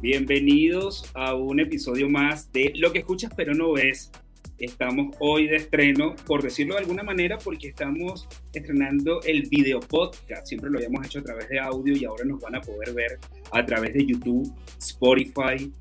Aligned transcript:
Bienvenidos 0.00 1.10
a 1.14 1.34
un 1.34 1.58
episodio 1.58 2.08
más 2.08 2.52
de 2.52 2.72
Lo 2.76 2.92
que 2.92 3.00
escuchas 3.00 3.32
pero 3.36 3.52
no 3.52 3.72
ves. 3.72 4.12
Estamos 4.56 5.16
hoy 5.18 5.48
de 5.48 5.56
estreno, 5.56 6.14
por 6.24 6.40
decirlo 6.40 6.74
de 6.74 6.80
alguna 6.80 7.02
manera, 7.02 7.36
porque 7.38 7.68
estamos 7.68 8.28
estrenando 8.52 9.20
el 9.22 9.48
video 9.48 9.80
podcast. 9.80 10.46
Siempre 10.46 10.70
lo 10.70 10.78
habíamos 10.78 11.04
hecho 11.04 11.18
a 11.18 11.22
través 11.22 11.48
de 11.48 11.58
audio 11.58 11.96
y 11.96 12.04
ahora 12.04 12.24
nos 12.24 12.40
van 12.40 12.54
a 12.54 12.60
poder 12.60 12.94
ver 12.94 13.18
a 13.50 13.66
través 13.66 13.92
de 13.94 14.06
YouTube, 14.06 14.52
Spotify, 14.78 15.72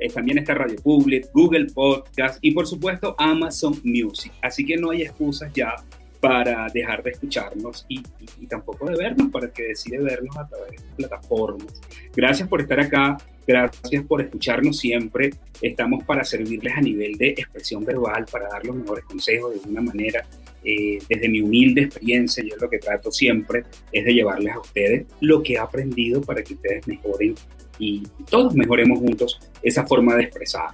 eh, 0.00 0.08
también 0.08 0.38
está 0.38 0.54
Radio 0.54 0.76
Public, 0.76 1.28
Google 1.34 1.66
Podcast 1.74 2.38
y 2.40 2.52
por 2.52 2.66
supuesto 2.66 3.16
Amazon 3.18 3.80
Music. 3.82 4.32
Así 4.40 4.64
que 4.64 4.76
no 4.76 4.90
hay 4.90 5.02
excusas 5.02 5.52
ya 5.52 5.74
para 6.20 6.68
dejar 6.72 7.02
de 7.02 7.10
escucharnos 7.10 7.86
y, 7.88 8.02
tampoco 8.48 8.86
de 8.86 8.96
vernos, 8.96 9.30
para 9.30 9.46
el 9.46 9.52
que 9.52 9.64
decide 9.64 9.98
vernos 9.98 10.36
a 10.36 10.46
través 10.48 10.82
de 10.82 10.88
plataformas. 10.96 11.80
Gracias 12.14 12.48
por 12.48 12.60
estar 12.60 12.80
acá, 12.80 13.16
gracias 13.48 14.04
por 14.04 14.20
escucharnos 14.20 14.78
siempre. 14.78 15.30
Estamos 15.62 16.04
para 16.04 16.22
servirles 16.22 16.74
a 16.76 16.82
nivel 16.82 17.16
de 17.16 17.30
expresión 17.30 17.82
verbal, 17.82 18.26
para 18.30 18.46
dar 18.48 18.64
los 18.64 18.76
mejores 18.76 19.04
consejos 19.06 19.54
de 19.54 19.60
alguna 19.60 19.80
manera. 19.80 20.26
Eh, 20.62 20.98
desde 21.08 21.28
mi 21.28 21.40
humilde 21.40 21.82
experiencia, 21.82 22.44
yo 22.44 22.56
lo 22.60 22.68
que 22.68 22.78
trato 22.78 23.10
siempre 23.10 23.62
es 23.90 24.04
de 24.04 24.12
llevarles 24.12 24.54
a 24.54 24.60
ustedes 24.60 25.06
lo 25.20 25.42
que 25.42 25.54
he 25.54 25.58
aprendido 25.58 26.20
para 26.20 26.42
que 26.42 26.54
ustedes 26.54 26.86
mejoren 26.86 27.34
y 27.78 28.02
todos 28.28 28.54
mejoremos 28.54 28.98
juntos 28.98 29.40
esa 29.62 29.86
forma 29.86 30.16
de 30.16 30.24
expresar. 30.24 30.70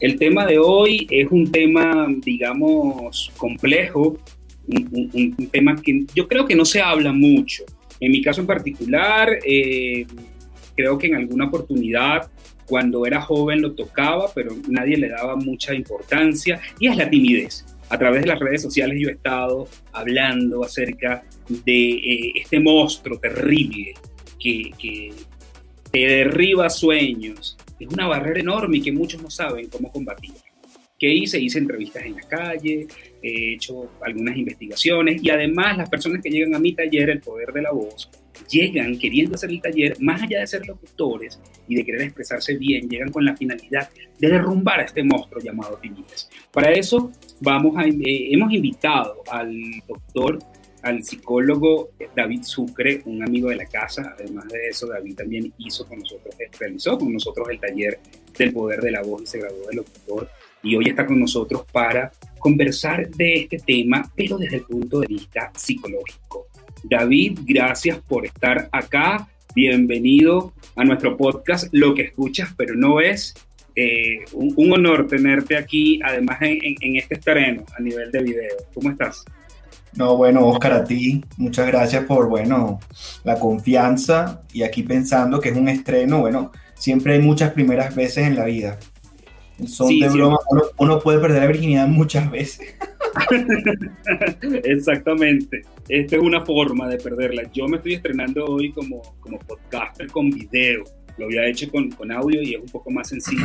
El 0.00 0.18
tema 0.18 0.46
de 0.46 0.58
hoy 0.58 1.06
es 1.10 1.28
un 1.30 1.50
tema, 1.50 2.06
digamos, 2.18 3.32
complejo, 3.36 4.18
un, 4.66 5.48
tema 5.50 5.76
que 5.76 6.04
yo 6.14 6.28
creo 6.28 6.44
que 6.44 6.56
no 6.56 6.64
se 6.64 6.80
habla 6.82 7.12
mucho. 7.12 7.64
En 7.98 8.12
mi 8.12 8.20
caso 8.20 8.40
en 8.40 8.46
particular, 8.46 9.38
eh, 9.44 10.06
creo 10.80 10.98
que 10.98 11.08
en 11.08 11.16
alguna 11.16 11.46
oportunidad, 11.46 12.30
cuando 12.66 13.04
era 13.04 13.20
joven, 13.20 13.60
lo 13.60 13.72
tocaba, 13.72 14.30
pero 14.34 14.56
nadie 14.68 14.96
le 14.96 15.10
daba 15.10 15.36
mucha 15.36 15.74
importancia, 15.74 16.60
y 16.78 16.88
es 16.88 16.96
la 16.96 17.08
timidez. 17.08 17.66
A 17.90 17.98
través 17.98 18.22
de 18.22 18.28
las 18.28 18.38
redes 18.38 18.62
sociales 18.62 18.98
yo 19.00 19.08
he 19.08 19.12
estado 19.12 19.68
hablando 19.92 20.64
acerca 20.64 21.22
de 21.48 21.90
eh, 21.90 22.32
este 22.36 22.60
monstruo 22.60 23.18
terrible 23.18 23.94
que, 24.38 24.70
que 24.78 25.12
derriba 25.92 26.70
sueños. 26.70 27.58
Es 27.78 27.88
una 27.88 28.06
barrera 28.06 28.40
enorme 28.40 28.78
y 28.78 28.82
que 28.82 28.92
muchos 28.92 29.20
no 29.20 29.28
saben 29.28 29.68
cómo 29.68 29.90
combatir. 29.90 30.32
¿Qué 30.98 31.12
hice? 31.12 31.40
Hice 31.40 31.58
entrevistas 31.58 32.04
en 32.04 32.14
la 32.14 32.22
calle, 32.22 32.86
he 33.22 33.54
hecho 33.54 33.90
algunas 34.02 34.36
investigaciones 34.36 35.22
y 35.22 35.30
además 35.30 35.78
las 35.78 35.88
personas 35.88 36.22
que 36.22 36.30
llegan 36.30 36.54
a 36.54 36.58
mi 36.58 36.74
taller, 36.74 37.10
El 37.10 37.20
Poder 37.20 37.52
de 37.52 37.62
la 37.62 37.72
Voz, 37.72 38.08
llegan 38.48 38.98
queriendo 38.98 39.34
hacer 39.34 39.50
el 39.50 39.60
taller, 39.60 39.96
más 40.00 40.22
allá 40.22 40.40
de 40.40 40.46
ser 40.46 40.66
locutores 40.66 41.40
y 41.68 41.76
de 41.76 41.84
querer 41.84 42.02
expresarse 42.02 42.56
bien, 42.56 42.88
llegan 42.88 43.10
con 43.10 43.24
la 43.24 43.36
finalidad 43.36 43.90
de 44.18 44.28
derrumbar 44.28 44.80
a 44.80 44.84
este 44.84 45.02
monstruo 45.02 45.42
llamado 45.42 45.78
timidez. 45.78 46.28
Para 46.52 46.70
eso 46.72 47.10
vamos 47.40 47.76
a, 47.76 47.84
eh, 47.84 48.32
hemos 48.32 48.52
invitado 48.52 49.22
al 49.30 49.52
doctor, 49.86 50.38
al 50.82 51.04
psicólogo 51.04 51.90
David 52.16 52.42
Sucre, 52.42 53.02
un 53.04 53.22
amigo 53.22 53.50
de 53.50 53.56
la 53.56 53.66
casa. 53.66 54.14
Además 54.18 54.48
de 54.48 54.68
eso, 54.68 54.86
David 54.86 55.14
también 55.14 55.52
hizo 55.58 55.86
con 55.86 55.98
nosotros, 55.98 56.34
realizó 56.58 56.98
con 56.98 57.12
nosotros 57.12 57.48
el 57.50 57.60
taller 57.60 58.00
del 58.38 58.52
poder 58.52 58.80
de 58.80 58.90
la 58.90 59.02
voz 59.02 59.22
y 59.22 59.26
se 59.26 59.38
graduó 59.38 59.66
de 59.68 59.76
locutor 59.76 60.28
y 60.62 60.76
hoy 60.76 60.88
está 60.88 61.06
con 61.06 61.18
nosotros 61.18 61.64
para 61.72 62.10
conversar 62.38 63.08
de 63.10 63.42
este 63.42 63.58
tema, 63.58 64.10
pero 64.14 64.36
desde 64.38 64.56
el 64.56 64.62
punto 64.62 65.00
de 65.00 65.06
vista 65.06 65.50
psicológico. 65.54 66.48
David, 66.82 67.40
gracias 67.44 67.98
por 67.98 68.24
estar 68.26 68.68
acá. 68.72 69.28
Bienvenido 69.54 70.52
a 70.76 70.84
nuestro 70.84 71.16
podcast 71.16 71.68
Lo 71.72 71.94
que 71.94 72.02
escuchas 72.02 72.54
pero 72.56 72.74
no 72.74 72.96
ves. 72.96 73.34
Eh, 73.76 74.24
un, 74.32 74.72
honor 74.72 75.06
tenerte 75.06 75.56
aquí, 75.56 76.00
además 76.04 76.38
en, 76.42 76.74
en, 76.80 76.96
este 76.96 77.14
estreno 77.14 77.64
a 77.78 77.80
nivel 77.80 78.10
de 78.10 78.22
video. 78.22 78.56
¿Cómo 78.74 78.90
estás? 78.90 79.24
No, 79.94 80.16
bueno, 80.16 80.46
Oscar, 80.46 80.72
a 80.72 80.84
ti, 80.84 81.24
muchas 81.36 81.66
gracias 81.66 82.04
por, 82.04 82.28
bueno, 82.28 82.80
la 83.24 83.38
confianza 83.38 84.42
y 84.52 84.62
aquí 84.62 84.82
pensando 84.82 85.40
que 85.40 85.50
es 85.50 85.56
un 85.56 85.68
estreno, 85.68 86.20
bueno, 86.20 86.52
siempre 86.74 87.14
hay 87.14 87.20
muchas 87.20 87.52
primeras 87.52 87.94
veces 87.94 88.26
en 88.26 88.36
la 88.36 88.44
vida. 88.44 88.78
Son 89.66 89.88
de 89.98 90.08
broma, 90.08 90.38
uno, 90.78 91.00
puede 91.00 91.18
perder 91.18 91.42
la 91.42 91.48
virginidad 91.48 91.86
muchas 91.86 92.30
veces. 92.30 92.74
Exactamente. 94.64 95.62
Esta 95.90 96.14
es 96.14 96.22
una 96.22 96.46
forma 96.46 96.88
de 96.88 96.98
perderla. 96.98 97.50
Yo 97.52 97.66
me 97.66 97.78
estoy 97.78 97.94
estrenando 97.94 98.44
hoy 98.46 98.70
como, 98.70 99.02
como 99.18 99.40
podcaster 99.40 100.06
con 100.06 100.30
video. 100.30 100.84
Lo 101.18 101.24
había 101.24 101.44
hecho 101.48 101.68
con, 101.68 101.90
con 101.90 102.12
audio 102.12 102.40
y 102.40 102.54
es 102.54 102.60
un 102.60 102.68
poco 102.68 102.92
más 102.92 103.08
sencillo. 103.08 103.44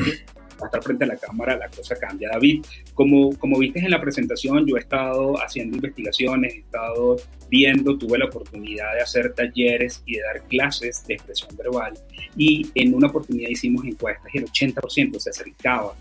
estar 0.63 0.83
frente 0.83 1.06
a 1.06 1.07
la 1.07 1.17
cámara 1.17 1.57
la 1.57 1.67
cosa 1.69 1.95
cambia. 1.95 2.29
David, 2.31 2.63
como, 2.94 3.35
como 3.39 3.57
viste 3.57 3.79
en 3.79 3.89
la 3.89 4.00
presentación, 4.00 4.63
yo 4.67 4.78
he 4.78 4.79
estado 4.79 5.33
haciendo 5.41 5.78
investigaciones, 5.78 6.53
he 6.53 6.59
estado 6.59 7.16
viendo, 7.50 7.97
tuve 7.97 8.19
la 8.19 8.25
oportunidad 8.25 8.94
de 8.94 9.01
hacer 9.01 9.33
talleres 9.33 10.03
y 10.06 10.17
de 10.17 10.22
dar 10.22 10.44
clases 10.47 11.03
de 11.07 11.16
expresión 11.16 11.50
verbal 11.57 11.94
y 12.38 12.69
en 12.75 12.94
una 12.94 13.07
oportunidad 13.07 13.50
hicimos 13.50 13.85
encuestas 13.85 14.27
y 14.35 14.38
el 14.38 14.45
80% 14.45 15.17
se 15.17 15.29
acercaba 15.31 15.95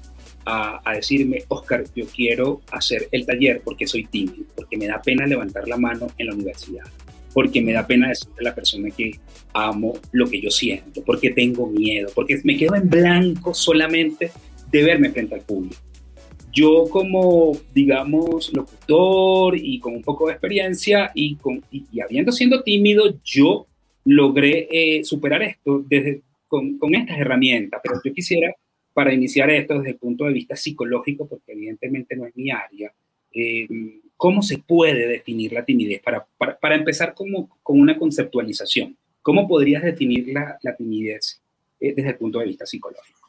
a, 0.45 0.81
a, 0.85 0.95
decirme, 0.95 1.45
Oscar, 1.49 1.85
yo 1.95 2.07
quiero 2.07 2.61
hacer 2.71 3.09
el 3.13 3.27
taller 3.27 3.63
porque 3.65 3.87
soy 3.87 4.05
tímido, 4.05 4.45
porque 4.55 4.77
me 4.77 4.87
da 4.87 5.01
pena 5.01 5.27
levantar 5.27 5.67
la 5.69 5.77
mano 5.77 6.07
en 6.19 6.27
la 6.27 6.35
universidad, 6.35 6.85
porque 7.33 7.61
me 7.61 7.73
da 7.73 7.87
pena 7.87 8.09
decirle 8.09 8.37
a 8.41 8.43
la 8.45 8.55
persona 8.55 8.91
que 8.91 9.13
amo 9.53 9.95
lo 10.13 10.29
que 10.29 10.41
yo 10.41 10.51
siento, 10.51 11.03
porque 11.05 11.31
tengo 11.31 11.67
miedo, 11.67 12.11
porque 12.15 12.41
me 12.45 12.57
quedo 12.57 12.75
en 12.75 12.89
blanco 12.89 13.55
solamente 13.55 14.31
de 14.71 14.83
verme 14.83 15.11
frente 15.11 15.35
al 15.35 15.41
público. 15.43 15.77
Yo 16.53 16.85
como, 16.89 17.57
digamos, 17.75 18.53
locutor 18.53 19.57
y 19.57 19.81
con 19.81 19.95
un 19.95 20.03
poco 20.03 20.27
de 20.27 20.35
experiencia 20.35 21.11
y, 21.15 21.35
con, 21.37 21.65
y, 21.71 22.01
habiendo 22.01 22.31
siendo 22.31 22.63
tímido, 22.63 23.19
yo 23.25 23.67
logré 24.05 24.69
eh, 24.71 25.05
superar 25.05 25.43
esto 25.43 25.85
desde, 25.89 26.23
con, 26.47 26.79
con 26.79 26.95
estas 26.95 27.19
herramientas, 27.19 27.81
pero 27.83 28.01
yo 28.05 28.13
quisiera 28.13 28.55
para 28.95 29.13
iniciar 29.13 29.51
esto 29.51 29.75
desde 29.75 29.91
el 29.91 29.97
punto 29.97 30.25
de 30.25 30.33
vista 30.33 30.57
psicológico, 30.57 31.27
porque 31.29 31.53
evidentemente 31.53 32.17
no 32.17 32.27
es 32.27 32.35
mi 32.37 32.51
área, 32.51 32.93
eh, 33.33 33.69
¿cómo 34.17 34.41
se 34.41 34.59
puede 34.59 35.07
definir 35.09 35.53
la 35.53 35.65
timidez? 35.65 36.01
Para, 36.01 36.27
para, 36.61 36.77
empezar 36.77 37.13
como, 37.13 37.59
con 37.63 37.81
una 37.81 37.99
conceptualización, 37.99 38.97
¿cómo 39.21 39.47
podrías 39.49 39.83
definir 39.83 40.29
la, 40.29 40.59
la 40.63 40.77
timidez 40.77 41.43
eh, 41.81 41.93
desde 41.95 42.11
el 42.11 42.17
punto 42.17 42.39
de 42.39 42.47
vista 42.47 42.65
psicológico? 42.65 43.21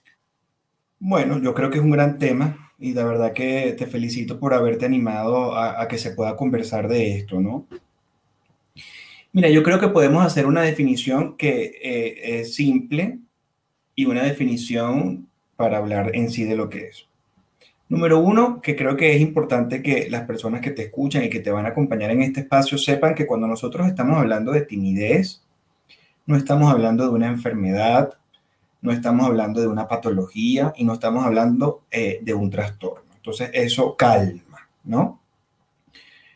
Bueno, 1.00 1.42
yo 1.42 1.54
creo 1.54 1.70
que 1.70 1.80
es 1.80 1.84
un 1.84 1.92
gran 1.92 2.20
tema 2.20 2.72
y 2.80 2.94
la 2.94 3.04
verdad 3.04 3.34
que 3.34 3.76
te 3.78 3.88
felicito 3.88 4.40
por 4.40 4.54
haberte 4.54 4.86
animado 4.86 5.54
a, 5.56 5.82
a 5.82 5.88
que 5.88 5.98
se 5.98 6.12
pueda 6.12 6.36
conversar 6.36 6.88
de 6.88 7.18
esto, 7.18 7.42
¿no? 7.42 7.68
Mira, 9.36 9.50
yo 9.50 9.64
creo 9.64 9.80
que 9.80 9.90
podemos 9.90 10.26
hacer 10.26 10.46
una 10.46 10.62
definición 10.62 11.36
que 11.36 11.78
eh, 11.84 12.40
es 12.40 12.56
simple 12.56 13.20
y 13.94 14.06
una 14.06 14.24
definición 14.24 15.28
para 15.56 15.78
hablar 15.78 16.12
en 16.14 16.30
sí 16.30 16.44
de 16.44 16.56
lo 16.56 16.70
que 16.70 16.88
es. 16.88 17.08
Número 17.88 18.20
uno, 18.20 18.62
que 18.62 18.76
creo 18.76 18.98
que 18.98 19.16
es 19.16 19.22
importante 19.22 19.84
que 19.84 20.10
las 20.10 20.24
personas 20.24 20.62
que 20.62 20.72
te 20.72 20.84
escuchan 20.84 21.24
y 21.24 21.30
que 21.30 21.40
te 21.40 21.52
van 21.52 21.66
a 21.66 21.70
acompañar 21.70 22.10
en 22.10 22.24
este 22.24 22.42
espacio 22.42 22.80
sepan 22.80 23.14
que 23.14 23.28
cuando 23.28 23.46
nosotros 23.46 23.86
estamos 23.88 24.18
hablando 24.18 24.52
de 24.52 24.62
timidez, 24.62 25.44
no 26.26 26.36
estamos 26.36 26.72
hablando 26.72 27.04
de 27.04 27.12
una 27.12 27.28
enfermedad, 27.28 28.14
no 28.82 28.92
estamos 28.92 29.28
hablando 29.28 29.62
de 29.62 29.68
una 29.68 29.88
patología 29.88 30.74
y 30.76 30.84
no 30.84 30.94
estamos 30.94 31.26
hablando 31.26 31.84
eh, 31.92 32.20
de 32.24 32.34
un 32.34 32.50
trastorno. 32.50 33.12
Entonces, 33.16 33.52
eso 33.54 33.96
calma, 33.96 34.68
¿no? 34.84 35.22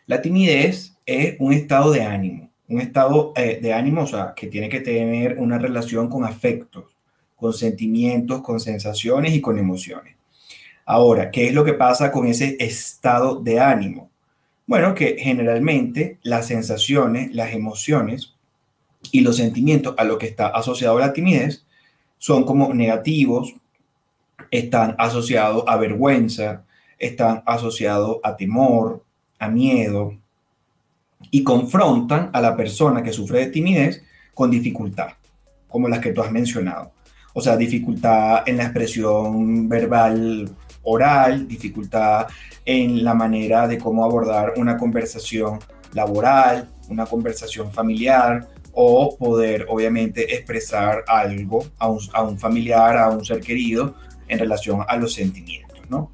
La 0.05 0.21
timidez 0.21 0.97
es 1.05 1.35
un 1.39 1.53
estado 1.53 1.91
de 1.91 2.03
ánimo, 2.03 2.51
un 2.67 2.81
estado 2.81 3.33
eh, 3.35 3.59
de 3.61 3.73
ánimo, 3.73 4.03
o 4.03 4.07
sea, 4.07 4.33
que 4.35 4.47
tiene 4.47 4.69
que 4.69 4.81
tener 4.81 5.37
una 5.39 5.57
relación 5.57 6.09
con 6.09 6.25
afectos, 6.25 6.95
con 7.39 7.53
sentimientos, 7.53 8.41
con 8.41 8.59
sensaciones 8.59 9.33
y 9.33 9.41
con 9.41 9.57
emociones. 9.57 10.15
Ahora, 10.85 11.31
¿qué 11.31 11.47
es 11.47 11.53
lo 11.53 11.63
que 11.63 11.73
pasa 11.73 12.11
con 12.11 12.27
ese 12.27 12.57
estado 12.59 13.39
de 13.39 13.59
ánimo? 13.59 14.09
Bueno, 14.65 14.93
que 14.93 15.17
generalmente 15.19 16.19
las 16.21 16.47
sensaciones, 16.47 17.33
las 17.33 17.53
emociones 17.53 18.35
y 19.11 19.21
los 19.21 19.37
sentimientos 19.37 19.95
a 19.97 20.03
lo 20.03 20.17
que 20.17 20.27
está 20.27 20.47
asociado 20.47 20.99
la 20.99 21.13
timidez 21.13 21.65
son 22.17 22.43
como 22.43 22.73
negativos, 22.73 23.55
están 24.51 24.95
asociados 24.97 25.63
a 25.67 25.77
vergüenza, 25.77 26.65
están 26.97 27.43
asociados 27.45 28.17
a 28.23 28.35
temor, 28.35 29.03
a 29.39 29.47
miedo 29.47 30.17
y 31.31 31.43
confrontan 31.43 32.29
a 32.33 32.41
la 32.41 32.55
persona 32.55 33.03
que 33.03 33.13
sufre 33.13 33.39
de 33.39 33.51
timidez 33.51 34.03
con 34.33 34.51
dificultad, 34.51 35.13
como 35.67 35.87
las 35.87 35.99
que 35.99 36.11
tú 36.11 36.21
has 36.21 36.31
mencionado. 36.31 36.91
O 37.39 37.41
sea, 37.41 37.55
dificultad 37.55 38.43
en 38.45 38.57
la 38.57 38.63
expresión 38.63 39.69
verbal 39.69 40.49
oral, 40.83 41.47
dificultad 41.47 42.27
en 42.65 43.01
la 43.01 43.13
manera 43.13 43.65
de 43.65 43.77
cómo 43.77 44.03
abordar 44.03 44.55
una 44.57 44.75
conversación 44.75 45.57
laboral, 45.93 46.69
una 46.89 47.05
conversación 47.05 47.71
familiar, 47.71 48.45
o 48.73 49.15
poder 49.17 49.67
obviamente 49.69 50.35
expresar 50.35 51.05
algo 51.07 51.65
a 51.77 51.87
un, 51.87 51.99
a 52.11 52.23
un 52.23 52.37
familiar, 52.37 52.97
a 52.97 53.07
un 53.07 53.23
ser 53.23 53.39
querido 53.39 53.95
en 54.27 54.37
relación 54.37 54.83
a 54.85 54.97
los 54.97 55.13
sentimientos, 55.13 55.79
¿no? 55.89 56.11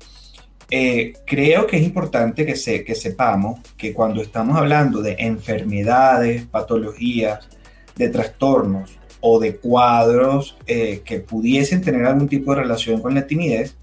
Eh, 0.69 1.13
creo 1.25 1.66
que 1.66 1.78
es 1.78 1.83
importante 1.83 2.45
que, 2.45 2.56
se, 2.56 2.83
que 2.83 2.94
sepamos 2.94 3.62
que 3.75 3.95
cuando 3.95 4.21
estamos 4.21 4.56
hablando 4.60 5.01
de 5.01 5.16
enfermedades, 5.18 6.45
patologías, 6.45 7.50
de 7.95 8.10
trastornos 8.10 9.00
o 9.27 9.39
de 9.39 9.56
cuadros 9.56 10.56
eh, 10.68 11.01
que 11.04 11.19
pudiesen 11.19 11.81
tener 11.81 12.06
algún 12.06 12.30
tipo 12.30 12.54
de 12.54 12.62
relación 12.62 13.01
con 13.01 13.16
la 13.16 13.25
timidez, 13.25 13.75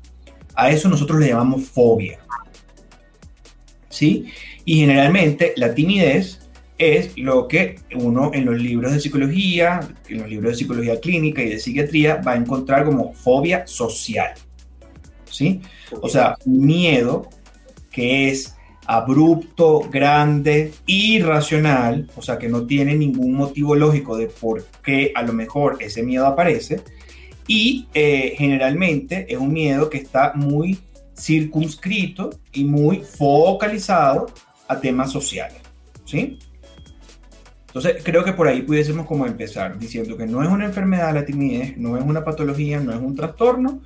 a 0.55 0.71
eso 0.71 0.89
nosotros 0.89 1.19
le 1.19 1.31
llamamos 1.31 1.65
fobia. 1.65 2.21
¿Sí? 3.89 4.27
Y 4.65 4.77
generalmente 4.77 5.53
la 5.57 5.75
timidez 5.75 6.49
es 6.79 7.19
lo 7.19 7.49
que 7.49 7.81
uno 7.93 8.31
en 8.33 8.45
los 8.45 8.57
libros 8.63 8.93
de 8.93 9.01
psicología, 9.01 9.81
en 10.09 10.21
los 10.21 10.29
libros 10.29 10.53
de 10.53 10.59
psicología 10.59 11.01
clínica 11.01 11.43
y 11.43 11.49
de 11.49 11.59
psiquiatría 11.59 12.23
va 12.25 12.33
a 12.33 12.37
encontrar 12.37 12.85
como 12.85 13.13
fobia 13.13 13.67
social. 13.67 14.35
¿Sí? 15.29 15.61
O 16.01 16.09
sea, 16.09 16.37
miedo 16.45 17.29
que 17.91 18.29
es 18.29 18.55
abrupto, 18.87 19.89
grande, 19.91 20.73
irracional, 20.87 22.11
o 22.17 22.23
sea, 22.23 22.39
que 22.39 22.49
no 22.49 22.67
tiene 22.67 22.95
ningún 22.95 23.35
motivo 23.35 23.75
lógico 23.75 24.17
de 24.17 24.27
por 24.27 24.65
qué 24.83 25.13
a 25.15 25.23
lo 25.23 25.33
mejor 25.33 25.79
ese 25.81 26.03
miedo 26.03 26.27
aparece, 26.27 26.81
y 27.47 27.89
eh, 27.95 28.35
generalmente 28.37 29.27
es 29.29 29.39
un 29.39 29.53
miedo 29.53 29.89
que 29.91 29.99
está 29.99 30.33
muy 30.35 30.79
circunscrito 31.17 32.31
y 32.53 32.65
muy 32.65 33.01
focalizado 33.01 34.27
a 34.69 34.81
temas 34.81 35.11
sociales, 35.11 35.61
¿sí? 36.05 36.39
Entonces, 37.67 38.03
creo 38.05 38.23
que 38.23 38.35
por 38.35 38.49
ahí 38.49 38.63
pudiésemos 38.63 39.07
como 39.07 39.27
empezar 39.27 39.79
diciendo 39.79 40.17
que 40.17 40.27
no 40.27 40.43
es 40.43 40.49
una 40.51 40.67
enfermedad 40.67 41.15
la 41.15 41.25
timidez, 41.25 41.77
no 41.79 41.97
es 41.97 42.05
una 42.05 42.23
patología, 42.23 42.81
no 42.81 42.93
es 42.93 43.01
un 43.01 43.15
trastorno, 43.15 43.81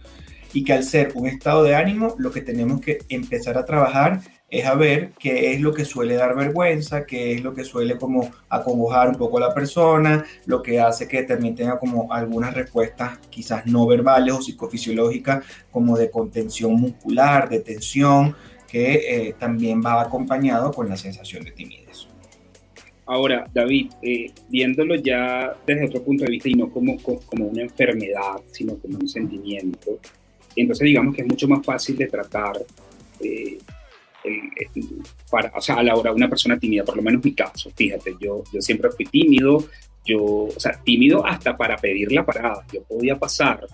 y 0.53 0.65
que 0.65 0.73
al 0.73 0.83
ser 0.83 1.13
un 1.15 1.27
estado 1.27 1.63
de 1.63 1.77
ánimo, 1.77 2.15
lo 2.19 2.33
que 2.33 2.41
tenemos 2.41 2.81
que 2.81 2.99
empezar 3.09 3.57
a 3.59 3.65
trabajar 3.65 4.23
es 4.49 4.65
a 4.65 4.75
ver 4.75 5.11
qué 5.19 5.53
es 5.53 5.61
lo 5.61 5.75
que 5.75 5.85
suele 5.85 6.15
dar 6.15 6.37
vergüenza, 6.37 7.05
qué 7.05 7.33
es 7.33 7.43
lo 7.43 7.53
que 7.53 7.65
suele 7.65 7.97
como 7.97 8.31
acongojar 8.49 9.09
un 9.09 9.17
poco 9.17 9.39
a 9.39 9.41
la 9.41 9.55
persona, 9.55 10.25
lo 10.47 10.63
que 10.63 10.81
hace 10.81 11.09
que 11.09 11.25
también 11.25 11.55
tenga 11.55 11.79
como 11.79 12.13
algunas 12.13 12.55
respuestas 12.55 13.19
quizás 13.29 13.67
no 13.67 13.87
verbales 13.87 14.35
o 14.35 14.43
psicofisiológicas, 14.43 15.45
como 15.71 15.97
de 15.99 16.11
contención 16.11 16.75
muscular, 16.75 17.49
de 17.49 17.61
tensión, 17.61 18.37
que 18.69 19.29
eh, 19.29 19.35
también 19.39 19.83
va 19.85 20.01
acompañado 20.01 20.73
con 20.73 20.89
la 20.89 20.97
sensación 20.97 21.45
de 21.45 21.53
timidez. 21.53 22.07
Ahora, 23.07 23.49
David, 23.53 23.93
eh, 24.03 24.33
viéndolo 24.49 24.97
ya 24.97 25.57
desde 25.65 25.87
otro 25.87 26.03
punto 26.03 26.25
de 26.25 26.31
vista 26.31 26.49
y 26.49 26.55
no 26.55 26.71
como, 26.71 26.97
como 27.01 27.47
una 27.47 27.63
enfermedad, 27.63 28.41
sino 28.51 28.77
como 28.79 28.99
un 28.99 29.09
sentimiento, 29.09 30.01
entonces 30.57 30.85
digamos 30.85 31.15
que 31.15 31.23
es 31.23 31.29
mucho 31.29 31.47
más 31.47 31.65
fácil 31.65 31.97
de 31.97 32.07
tratar 32.07 32.57
eh, 33.21 33.59
para, 35.31 35.53
o 35.55 35.61
sea, 35.61 35.77
a 35.77 35.83
la 35.83 35.95
hora 35.95 36.11
de 36.11 36.17
una 36.17 36.29
persona 36.29 36.59
tímida, 36.59 36.85
por 36.85 36.97
lo 36.97 37.03
menos 37.03 37.25
mi 37.25 37.33
caso, 37.33 37.71
fíjate, 37.75 38.17
yo, 38.21 38.43
yo 38.53 38.61
siempre 38.61 38.91
fui 38.91 39.07
tímido, 39.07 39.65
yo, 40.05 40.23
o 40.23 40.61
sea, 40.61 40.81
tímido 40.85 41.27
hasta 41.27 41.57
para 41.57 41.77
pedir 41.77 42.13
la 42.13 42.25
parada, 42.25 42.65
yo 42.73 42.83
podía 42.85 43.19
pasar 43.19 43.67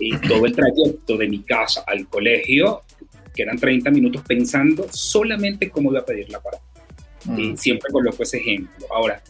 eh, 0.00 0.10
todo 0.26 0.46
el 0.46 0.54
trayecto 0.54 1.16
de 1.16 1.28
mi 1.28 1.40
casa 1.40 1.84
al 1.86 2.08
colegio, 2.08 2.82
que 3.34 3.42
eran 3.42 3.58
30 3.58 3.90
minutos 3.90 4.22
pensando 4.26 4.86
solamente 4.90 5.70
cómo 5.70 5.90
iba 5.90 6.00
a 6.00 6.04
pedir 6.04 6.30
la 6.30 6.40
parada. 6.40 6.62
y 7.36 7.52
mm. 7.52 7.56
siempre 7.56 7.90
coloco 7.92 8.22
ese 8.22 8.38
ejemplo. 8.38 8.86
Ahora, 8.90 9.22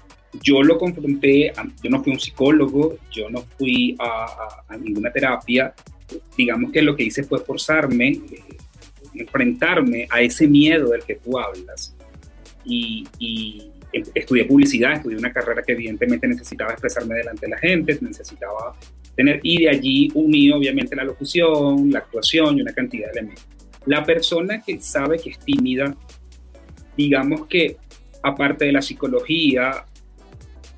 yo 0.43 0.63
lo 0.63 0.79
confronté, 0.79 1.53
yo 1.83 1.91
no 1.91 2.03
fui 2.03 2.13
un 2.13 2.21
psicólogo, 2.21 2.99
yo 3.11 3.29
no 3.31 3.45
fui 3.59 3.97
a, 3.99 4.65
a 4.69 4.77
ninguna 4.77 5.11
terapia, 5.11 5.75
digamos 6.37 6.73
que 6.73 6.83
lo 6.83 6.95
que 6.95 7.05
hice 7.05 7.25
fue 7.25 7.41
forzarme, 7.41 8.09
eh, 8.09 8.56
enfrentarme 9.19 10.07
a 10.11 10.21
ese 10.21 10.47
miedo 10.47 10.91
del 10.91 11.03
que 11.05 11.17
tú 11.17 11.39
hablas. 11.39 11.95
Y, 12.65 13.07
estudié 14.15 14.45
publicidad, 14.45 14.95
estudié 14.95 15.17
una 15.17 15.33
carrera 15.33 15.63
que 15.63 15.73
evidentemente 15.73 16.29
necesitaba 16.29 16.73
expresarme 16.73 17.15
delante 17.15 17.47
de 17.47 17.51
la 17.51 17.59
gente, 17.59 17.99
necesitaba 18.03 18.77
tener, 19.15 19.41
y 19.43 19.63
de 19.63 19.71
allí 19.71 20.11
uní 20.15 20.51
obviamente 20.51 20.95
la 20.95 21.05
locución, 21.05 21.91
la 21.91 22.01
actuación 22.01 22.59
y 22.59 22.63
una 22.63 22.75
cantidad 22.75 23.07
de 23.07 23.21
elementos. 23.21 23.47
La 23.87 24.05
persona 24.05 24.61
que 24.61 24.81
sabe 24.83 25.19
que 25.19 25.31
es 25.31 25.39
tímida, 25.39 25.97
digamos 26.97 27.47
que 27.47 27.77
aparte 28.23 28.65
de 28.67 28.73
la 28.73 28.83
psicología, 28.83 29.87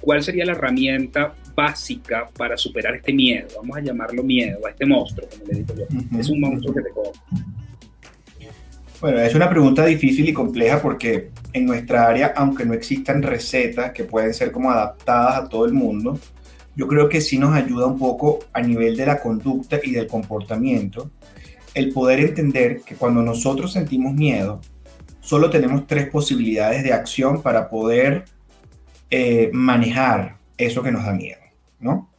¿cuál 0.01 0.23
sería 0.23 0.45
la 0.45 0.53
herramienta 0.53 1.35
básica 1.55 2.29
para 2.37 2.57
superar 2.57 2.97
este 2.97 3.13
miedo? 3.13 3.49
Vamos 3.57 3.77
a 3.79 3.81
llamarlo 3.81 4.23
miedo, 4.23 4.67
a 4.67 4.71
este 4.71 4.87
monstruo, 4.87 5.29
como 5.29 5.45
le 5.47 5.59
digo 5.59 5.75
yo. 5.75 6.19
Es 6.19 6.29
un 6.29 6.41
monstruo 6.41 6.75
que 6.75 6.83
te 6.83 6.91
come. 6.91 7.11
Bueno, 9.01 9.21
es 9.21 9.33
una 9.37 9.49
pregunta 9.49 9.87
difícil 9.87 10.29
y 10.29 10.33
compleja 10.33 10.83
porque 10.83 11.31
en 11.53 11.67
nuestra 11.67 12.09
área, 12.09 12.33
aunque 12.35 12.65
no 12.65 12.75
existan 12.75 13.23
recetas 13.23 13.93
que 13.93 14.03
pueden 14.03 14.35
ser 14.35 14.51
como 14.51 14.73
adaptadas 14.73 15.37
a 15.37 15.49
todo 15.49 15.67
el 15.67 15.73
mundo, 15.73 16.19
yo 16.75 16.89
creo 16.89 17.09
que 17.09 17.21
sí 17.21 17.39
nos 17.39 17.55
ayuda 17.55 17.87
un 17.87 17.99
poco 17.99 18.41
a 18.53 18.61
nivel 18.61 18.97
de 18.97 19.07
la 19.07 19.21
conducta 19.21 19.79
y 19.83 19.93
del 19.93 20.09
comportamiento 20.09 21.11
el 21.75 21.93
poder 21.93 22.21
entender 22.21 22.81
que 22.81 22.97
cuando 22.97 23.23
nosotros 23.23 23.73
sentimos 23.73 24.15
miedo, 24.15 24.61
solo 25.21 25.49
tenemos 25.49 25.87
tres 25.87 26.09
posibilidades 26.09 26.83
de 26.83 26.93
acción 26.93 27.41
para 27.41 27.69
poder 27.69 28.25
eh, 29.11 29.51
manejar 29.53 30.39
eso 30.57 30.83
que 30.83 30.91
nos 30.91 31.05
da 31.05 31.13
miedo, 31.13 31.41
¿no? 31.79 32.11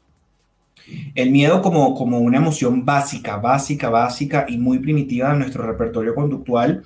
El 1.16 1.32
miedo 1.32 1.62
como, 1.62 1.96
como 1.96 2.20
una 2.20 2.38
emoción 2.38 2.86
básica, 2.86 3.38
básica, 3.38 3.90
básica 3.90 4.46
y 4.48 4.58
muy 4.58 4.80
primitiva 4.80 5.32
de 5.32 5.40
nuestro 5.40 5.66
repertorio 5.66 6.16
conductual, 6.16 6.84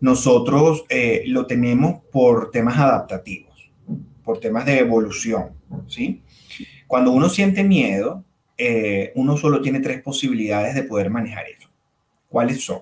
nosotros 0.00 0.84
eh, 0.88 1.24
lo 1.26 1.46
tenemos 1.46 2.02
por 2.12 2.50
temas 2.50 2.78
adaptativos, 2.78 3.70
por 4.22 4.38
temas 4.38 4.66
de 4.66 4.78
evolución, 4.78 5.50
¿sí? 5.86 6.22
Cuando 6.86 7.10
uno 7.10 7.28
siente 7.28 7.64
miedo, 7.64 8.22
eh, 8.56 9.12
uno 9.14 9.36
solo 9.36 9.60
tiene 9.60 9.80
tres 9.80 10.02
posibilidades 10.02 10.74
de 10.74 10.84
poder 10.84 11.10
manejar 11.10 11.46
eso. 11.48 11.68
¿Cuáles 12.28 12.64
son? 12.64 12.80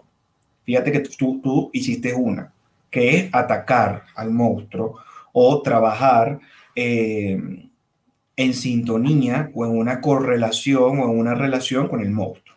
Fíjate 0.65 0.93
que 0.93 1.01
tú, 1.01 1.41
tú 1.43 1.71
hiciste 1.73 2.13
una, 2.15 2.53
que 2.91 3.17
es 3.17 3.29
atacar 3.33 4.05
al 4.15 4.31
monstruo 4.31 4.99
o 5.33 5.63
trabajar 5.63 6.39
eh, 6.75 7.41
en 8.43 8.55
sintonía 8.55 9.51
o 9.55 9.65
en 9.65 9.77
una 9.77 10.01
correlación 10.01 11.01
o 11.01 11.05
en 11.05 11.19
una 11.19 11.35
relación 11.35 11.89
con 11.89 12.01
el 12.01 12.11
monstruo. 12.11 12.57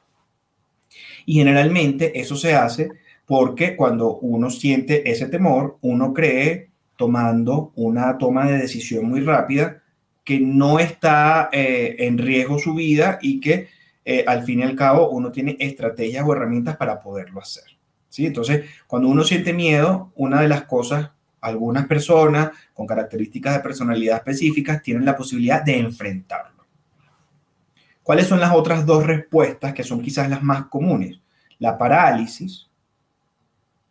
Y 1.26 1.36
generalmente 1.36 2.20
eso 2.20 2.36
se 2.36 2.54
hace 2.54 2.90
porque 3.26 3.76
cuando 3.76 4.18
uno 4.18 4.50
siente 4.50 5.10
ese 5.10 5.28
temor, 5.28 5.78
uno 5.82 6.14
cree 6.14 6.70
tomando 6.96 7.72
una 7.76 8.18
toma 8.18 8.46
de 8.46 8.58
decisión 8.58 9.06
muy 9.06 9.22
rápida 9.22 9.82
que 10.24 10.40
no 10.40 10.80
está 10.80 11.50
eh, 11.52 11.96
en 12.00 12.18
riesgo 12.18 12.60
su 12.60 12.74
vida 12.74 13.20
y 13.22 13.40
que 13.40 13.68
eh, 14.04 14.24
al 14.28 14.44
fin 14.44 14.60
y 14.60 14.64
al 14.64 14.76
cabo 14.76 15.10
uno 15.10 15.32
tiene 15.32 15.58
estrategias 15.60 16.26
o 16.26 16.34
herramientas 16.34 16.78
para 16.78 17.00
poderlo 17.00 17.42
hacer. 17.42 17.66
¿sí? 18.10 18.26
Entonces, 18.26 18.66
cuando 18.88 19.08
uno 19.08 19.24
siente 19.24 19.54
miedo, 19.54 20.12
una 20.16 20.42
de 20.42 20.48
las 20.48 20.64
cosas 20.64 21.12
algunas 21.46 21.86
personas 21.86 22.52
con 22.74 22.88
características 22.88 23.54
de 23.54 23.60
personalidad 23.60 24.18
específicas 24.18 24.82
tienen 24.82 25.06
la 25.06 25.16
posibilidad 25.16 25.64
de 25.64 25.78
enfrentarlo. 25.78 26.66
¿Cuáles 28.02 28.28
son 28.28 28.40
las 28.40 28.54
otras 28.54 28.86
dos 28.86 29.06
respuestas 29.06 29.74
que 29.74 29.84
son 29.84 30.02
quizás 30.02 30.30
las 30.30 30.44
más 30.44 30.66
comunes? 30.66 31.20
La 31.60 31.78
parálisis, 31.78 32.68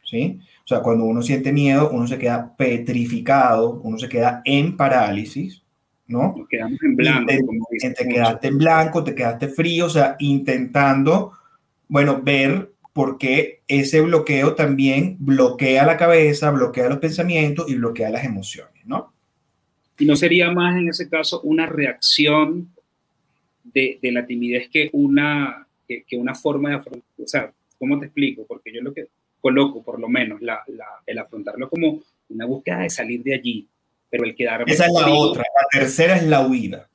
¿sí? 0.05 0.41
O 0.65 0.67
sea, 0.67 0.81
cuando 0.81 1.05
uno 1.05 1.23
siente 1.23 1.53
miedo, 1.53 1.91
uno 1.91 2.07
se 2.07 2.19
queda 2.19 2.55
petrificado, 2.57 3.81
uno 3.83 3.99
se 3.99 4.09
queda 4.09 4.43
en 4.45 4.77
parálisis, 4.77 5.63
¿no? 6.07 6.35
Nos 6.37 6.49
quedamos 6.49 6.83
en 6.83 6.97
blanco. 6.97 7.33
Te, 7.79 7.91
te 7.91 8.09
quedaste 8.09 8.49
en 8.49 8.59
blanco, 8.59 9.05
te 9.05 9.15
quedaste 9.15 9.49
frío, 9.49 9.87
o 9.87 9.91
sea, 9.91 10.17
intentando, 10.19 11.33
bueno, 11.89 12.21
ver 12.23 12.74
porque 12.95 13.63
ese 13.67 14.01
bloqueo 14.01 14.55
también 14.55 15.17
bloquea 15.19 15.85
la 15.85 15.97
cabeza, 15.97 16.53
bloquea 16.53 16.89
los 16.89 16.99
pensamientos 16.99 17.69
y 17.69 17.75
bloquea 17.75 18.09
las 18.09 18.25
emociones, 18.25 18.87
¿no? 18.87 19.13
Y 19.99 20.07
no 20.07 20.15
sería 20.15 20.51
más 20.53 20.79
en 20.79 20.89
ese 20.89 21.09
caso 21.09 21.41
una 21.43 21.67
reacción 21.67 22.73
de, 23.65 23.99
la 24.01 24.25
timidez 24.25 24.69
que 24.69 24.91
una, 24.93 25.67
que, 25.89 26.05
una 26.17 26.37
forma 26.37 26.71
de 26.71 26.77
afrontar, 26.77 27.05
o 27.19 27.27
sea, 27.27 27.53
¿cómo 27.81 27.99
te 27.99 28.07
explico? 28.07 28.47
Porque 28.47 28.73
yo 28.73 28.81
lo 28.81 28.95
que 28.95 29.09
coloco, 29.41 29.83
por 29.83 29.99
lo 29.99 30.09
menos, 30.09 30.41
la, 30.41 30.63
el 31.05 31.19
afrontarlo 31.19 31.69
como 31.69 32.01
una 32.29 32.47
búsqueda 32.47 32.81
de 32.81 32.91
salir 32.91 33.25
de 33.25 33.35
allí, 33.35 33.69
pero 34.09 34.23
el 34.23 34.37
quedarme... 34.37 34.73
Esa 34.73 34.87
es 34.87 34.93
la 34.93 35.13
otra, 35.13 35.43
la 35.43 35.81
tercera 35.81 36.17
es 36.17 36.25
la 36.25 36.47
huida. 36.47 36.89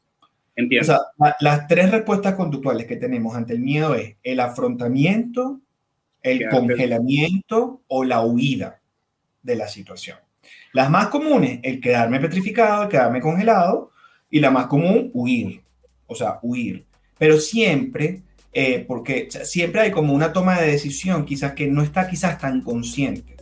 Entiendo. 0.56 0.94
O 0.94 0.98
sea, 1.20 1.36
las 1.42 1.68
tres 1.68 1.92
respuestas 1.92 2.36
conductuales 2.36 2.86
que 2.86 2.96
tenemos 2.96 3.36
ante 3.36 3.54
el 3.54 3.60
miedo 3.60 3.96
es 3.96 4.16
el 4.24 4.40
afrontamiento, 4.40 5.60
el 6.22 6.50
congelamiento 6.50 7.82
o 7.88 8.04
la 8.04 8.22
huida 8.22 8.82
de 9.42 9.56
la 9.56 9.68
situación. 9.68 10.18
Las 10.74 10.90
más 10.90 11.08
comunes, 11.08 11.60
el 11.64 11.80
quedarme 11.80 12.20
petrificado, 12.20 12.84
el 12.84 12.90
quedarme 12.90 13.22
congelado, 13.22 13.92
y 14.30 14.40
la 14.40 14.52
más 14.52 14.68
común, 14.68 15.10
huir. 15.14 15.64
O 16.08 16.16
sea, 16.16 16.40
huir. 16.42 16.86
Pero 17.18 17.38
siempre, 17.40 18.24
eh, 18.54 18.86
porque 18.88 19.30
siempre 19.44 19.82
hay 19.82 19.92
como 19.92 20.14
una 20.14 20.32
toma 20.32 20.60
de 20.60 20.72
decisión 20.72 21.26
quizás 21.26 21.54
que 21.54 21.68
no 21.68 21.82
está 21.82 22.08
quizás 22.08 22.38
tan 22.38 22.62
consciente. 22.62 23.36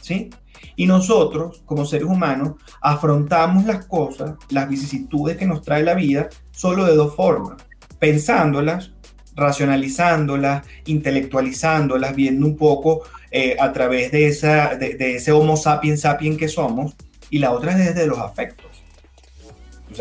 ¿Sí? 0.00 0.30
Y 0.76 0.86
nosotros, 0.86 1.62
como 1.66 1.84
seres 1.84 2.08
humanos, 2.08 2.54
afrontamos 2.80 3.64
las 3.66 3.86
cosas, 3.86 4.34
las 4.48 4.68
vicisitudes 4.68 5.36
que 5.36 5.46
nos 5.46 5.62
trae 5.62 5.82
la 5.82 5.94
vida, 5.94 6.28
solo 6.50 6.84
de 6.86 6.94
dos 6.94 7.14
formas. 7.14 7.62
Pensándolas, 7.98 8.92
racionalizándolas, 9.36 10.66
intelectualizándolas, 10.86 12.14
viendo 12.14 12.46
un 12.46 12.56
poco 12.56 13.02
eh, 13.30 13.56
a 13.58 13.72
través 13.72 14.10
de, 14.10 14.26
esa, 14.26 14.76
de, 14.76 15.16
ese 15.16 15.32
homo 15.32 15.56
sapiens 15.56 16.00
sapiens 16.00 16.36
que 16.36 16.48
somos, 16.48 16.96
y 17.30 17.38
la 17.38 17.52
otra 17.52 17.72
es 17.72 17.94
desde 17.94 18.06
los 18.06 18.18
afectos. 18.18 18.66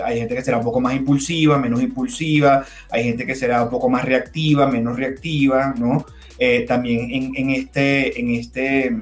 hay 0.03 0.19
gente 0.19 0.35
que 0.35 0.41
será 0.41 0.57
un 0.57 0.63
poco 0.63 0.81
más 0.81 0.95
impulsiva, 0.95 1.57
menos 1.57 1.81
impulsiva, 1.81 2.65
hay 2.89 3.03
gente 3.03 3.25
que 3.25 3.35
será 3.35 3.63
un 3.63 3.69
poco 3.69 3.89
más 3.89 4.03
reactiva, 4.05 4.67
menos 4.67 4.97
reactiva, 4.97 5.73
¿no? 5.77 6.05
Eh, 6.39 6.65
también 6.67 7.33
en, 7.35 7.49
este, 7.49 8.19
en 8.19 8.31
este 8.31 8.97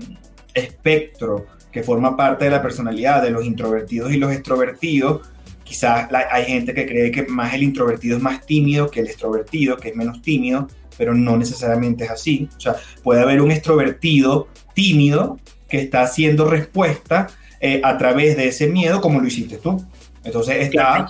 espectro 0.53 1.45
que 1.71 1.83
forma 1.83 2.17
parte 2.17 2.45
de 2.45 2.51
la 2.51 2.61
personalidad 2.61 3.21
de 3.21 3.29
los 3.29 3.45
introvertidos 3.45 4.11
y 4.11 4.17
los 4.17 4.31
extrovertidos, 4.31 5.29
quizás 5.67 6.07
hay 6.31 6.45
gente 6.45 6.73
que 6.73 6.85
cree 6.85 7.11
que 7.11 7.23
más 7.23 7.53
el 7.53 7.63
introvertido 7.63 8.17
es 8.17 8.23
más 8.23 8.45
tímido 8.45 8.89
que 8.89 9.01
el 9.01 9.07
extrovertido, 9.07 9.77
que 9.77 9.89
es 9.89 9.95
menos 9.95 10.21
tímido, 10.21 10.67
pero 10.97 11.13
no 11.13 11.35
necesariamente 11.37 12.05
es 12.05 12.09
así. 12.09 12.49
O 12.55 12.59
sea, 12.59 12.75
puede 13.03 13.21
haber 13.21 13.41
un 13.41 13.51
extrovertido 13.51 14.47
tímido 14.73 15.39
que 15.67 15.79
está 15.79 16.03
haciendo 16.03 16.49
respuesta 16.49 17.27
eh, 17.59 17.81
a 17.83 17.97
través 17.97 18.37
de 18.37 18.47
ese 18.47 18.67
miedo 18.67 19.01
como 19.01 19.19
lo 19.19 19.27
hiciste 19.27 19.57
tú. 19.57 19.85
Entonces 20.27 20.67
está 20.67 21.07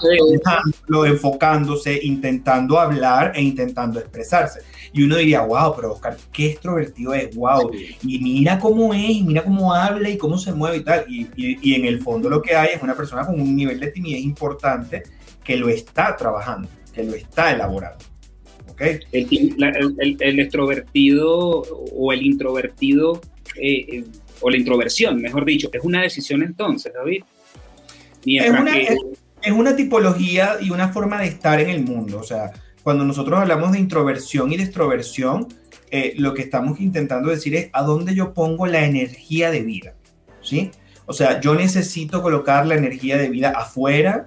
enfocándose, 1.07 1.99
intentando 2.03 2.79
hablar 2.79 3.31
e 3.35 3.41
intentando 3.41 3.99
expresarse. 3.99 4.59
Y 4.93 5.03
uno 5.03 5.17
diría, 5.17 5.41
wow, 5.41 5.75
pero 5.75 5.93
Oscar, 5.93 6.15
qué 6.31 6.51
extrovertido 6.51 7.15
es, 7.15 7.35
wow. 7.35 7.71
Y 8.03 8.19
mira 8.19 8.59
cómo 8.59 8.93
es, 8.93 9.09
y 9.09 9.23
mira 9.23 9.43
cómo 9.43 9.73
habla 9.73 10.07
y 10.07 10.17
cómo 10.17 10.37
se 10.37 10.53
mueve 10.53 10.77
y 10.77 10.83
tal. 10.83 11.05
Y, 11.09 11.27
y, 11.35 11.73
en 11.73 11.85
el 11.85 11.99
fondo 11.99 12.29
lo 12.29 12.43
que 12.43 12.55
hay 12.55 12.69
es 12.75 12.83
una 12.83 12.95
persona 12.95 13.25
con 13.25 13.41
un 13.41 13.55
nivel 13.55 13.79
de 13.79 13.87
timidez 13.87 14.21
importante 14.21 15.01
que 15.43 15.57
lo 15.57 15.67
está 15.67 16.15
trabajando, 16.15 16.69
que 16.93 17.03
lo 17.03 17.15
está 17.15 17.51
elaborando. 17.51 18.05
¿Okay? 18.69 18.99
El, 19.11 20.15
el, 20.19 20.39
extrovertido 20.39 21.63
o 21.95 22.13
el 22.13 22.23
introvertido, 22.23 23.19
eh, 23.59 23.85
eh, 23.89 24.03
o 24.41 24.51
la 24.51 24.57
introversión, 24.57 25.19
mejor 25.19 25.43
dicho, 25.43 25.71
es 25.73 25.83
una 25.83 26.03
decisión 26.03 26.43
entonces, 26.43 26.93
David. 26.93 27.23
Es 28.27 28.49
una, 28.49 28.77
es 28.77 29.51
una 29.51 29.75
tipología 29.75 30.57
y 30.59 30.71
una 30.71 30.89
forma 30.89 31.21
de 31.21 31.27
estar 31.27 31.59
en 31.59 31.69
el 31.69 31.83
mundo. 31.83 32.19
O 32.19 32.23
sea, 32.23 32.51
cuando 32.83 33.05
nosotros 33.05 33.39
hablamos 33.39 33.71
de 33.71 33.79
introversión 33.79 34.51
y 34.51 34.57
de 34.57 34.63
extroversión, 34.63 35.47
eh, 35.89 36.13
lo 36.17 36.33
que 36.33 36.41
estamos 36.41 36.81
intentando 36.81 37.29
decir 37.29 37.55
es 37.55 37.69
a 37.71 37.83
dónde 37.83 38.13
yo 38.13 38.33
pongo 38.33 38.67
la 38.67 38.85
energía 38.85 39.51
de 39.51 39.61
vida, 39.61 39.93
¿sí? 40.41 40.71
O 41.05 41.13
sea, 41.13 41.39
yo 41.39 41.55
necesito 41.55 42.21
colocar 42.21 42.65
la 42.65 42.75
energía 42.75 43.17
de 43.17 43.29
vida 43.29 43.51
afuera 43.55 44.25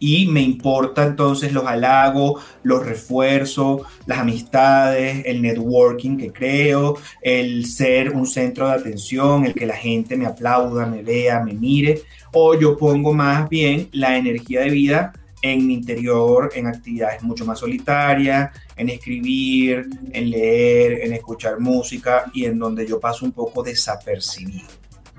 y 0.00 0.26
me 0.26 0.42
importa 0.42 1.04
entonces 1.04 1.52
los 1.52 1.64
halagos, 1.66 2.42
los 2.62 2.84
refuerzos, 2.84 3.82
las 4.06 4.18
amistades, 4.18 5.22
el 5.24 5.40
networking 5.40 6.16
que 6.16 6.32
creo, 6.32 6.98
el 7.22 7.66
ser 7.66 8.10
un 8.10 8.26
centro 8.26 8.66
de 8.66 8.74
atención, 8.74 9.46
el 9.46 9.54
que 9.54 9.66
la 9.66 9.76
gente 9.76 10.16
me 10.16 10.26
aplauda, 10.26 10.86
me 10.86 11.02
vea, 11.02 11.42
me 11.44 11.54
mire, 11.54 12.02
o 12.34 12.58
yo 12.58 12.76
pongo 12.76 13.14
más 13.14 13.48
bien 13.48 13.88
la 13.92 14.18
energía 14.18 14.60
de 14.62 14.70
vida 14.70 15.12
en 15.40 15.66
mi 15.66 15.74
interior, 15.74 16.50
en 16.54 16.66
actividades 16.66 17.22
mucho 17.22 17.44
más 17.44 17.58
solitarias, 17.58 18.50
en 18.76 18.88
escribir, 18.88 19.86
en 20.10 20.30
leer, 20.30 21.04
en 21.04 21.12
escuchar 21.12 21.60
música 21.60 22.30
y 22.32 22.46
en 22.46 22.58
donde 22.58 22.86
yo 22.86 22.98
paso 22.98 23.24
un 23.24 23.32
poco 23.32 23.62
desapercibido. 23.62 24.68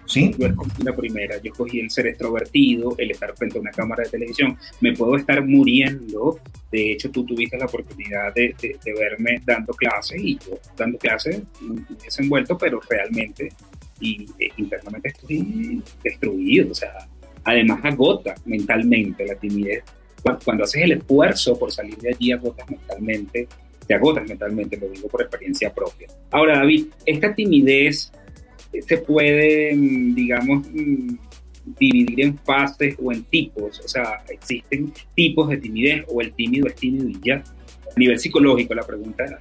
¿Sí? 0.08 0.36
Yo 0.38 0.48
escogí 0.48 0.84
la 0.84 0.96
primera, 0.96 1.42
yo 1.42 1.52
escogí 1.52 1.80
el 1.80 1.90
ser 1.90 2.08
extrovertido, 2.08 2.96
el 2.98 3.12
estar 3.12 3.36
frente 3.36 3.58
a 3.58 3.62
una 3.62 3.72
cámara 3.72 4.04
de 4.04 4.10
televisión. 4.10 4.58
Me 4.82 4.94
puedo 4.94 5.16
estar 5.16 5.44
muriendo. 5.44 6.40
De 6.72 6.92
hecho, 6.92 7.10
tú 7.10 7.26
tuviste 7.26 7.58
la 7.58 7.66
oportunidad 7.66 8.34
de, 8.34 8.56
de, 8.62 8.94
verme 8.94 9.42
dando 9.44 9.74
clases 9.74 10.22
y 10.22 10.38
yo 10.38 10.60
dando 10.78 11.00
clases 11.00 11.42
desenvuelto, 12.04 12.56
pero 12.56 12.80
realmente 12.88 13.50
y 14.00 14.26
eh, 14.40 14.50
internamente 14.58 15.10
estoy 15.10 15.82
destruido. 16.04 16.72
O 16.72 16.76
sea, 16.76 17.08
además 17.44 17.80
agota 17.84 18.36
mentalmente 18.46 19.26
la 19.26 19.36
timidez 19.36 19.84
cuando 20.44 20.64
haces 20.64 20.84
el 20.84 20.94
esfuerzo 20.94 21.58
por 21.58 21.72
salir 21.72 21.98
de 21.98 22.10
allí, 22.10 22.32
agotas 22.32 22.70
mentalmente, 22.70 23.48
te 23.86 23.94
agotas 23.94 24.28
mentalmente, 24.28 24.78
lo 24.78 24.90
digo 24.90 25.08
por 25.08 25.22
experiencia 25.22 25.74
propia. 25.74 26.08
Ahora, 26.32 26.58
David, 26.58 26.88
esta 27.06 27.36
timidez 27.36 28.12
se 28.86 28.98
puede, 28.98 29.76
mm, 29.76 30.16
digamos, 30.16 30.68
mm, 30.68 31.16
dividir 31.78 32.22
en 32.22 32.38
fases 32.40 32.96
o 33.02 33.12
en 33.12 33.24
tipos, 33.24 33.80
o 33.80 33.88
sea, 33.88 34.24
existen 34.30 34.94
tipos 35.16 35.50
de 35.50 35.58
timidez 35.58 36.06
o 36.08 36.22
el 36.22 36.34
tímido 36.34 36.68
es 36.68 36.76
tímido 36.76 37.08
y 37.10 37.20
ya. 37.24 37.36
A 37.36 38.00
nivel 38.00 38.20
psicológico, 38.20 38.74
la 38.74 38.84
pregunta 38.84 39.40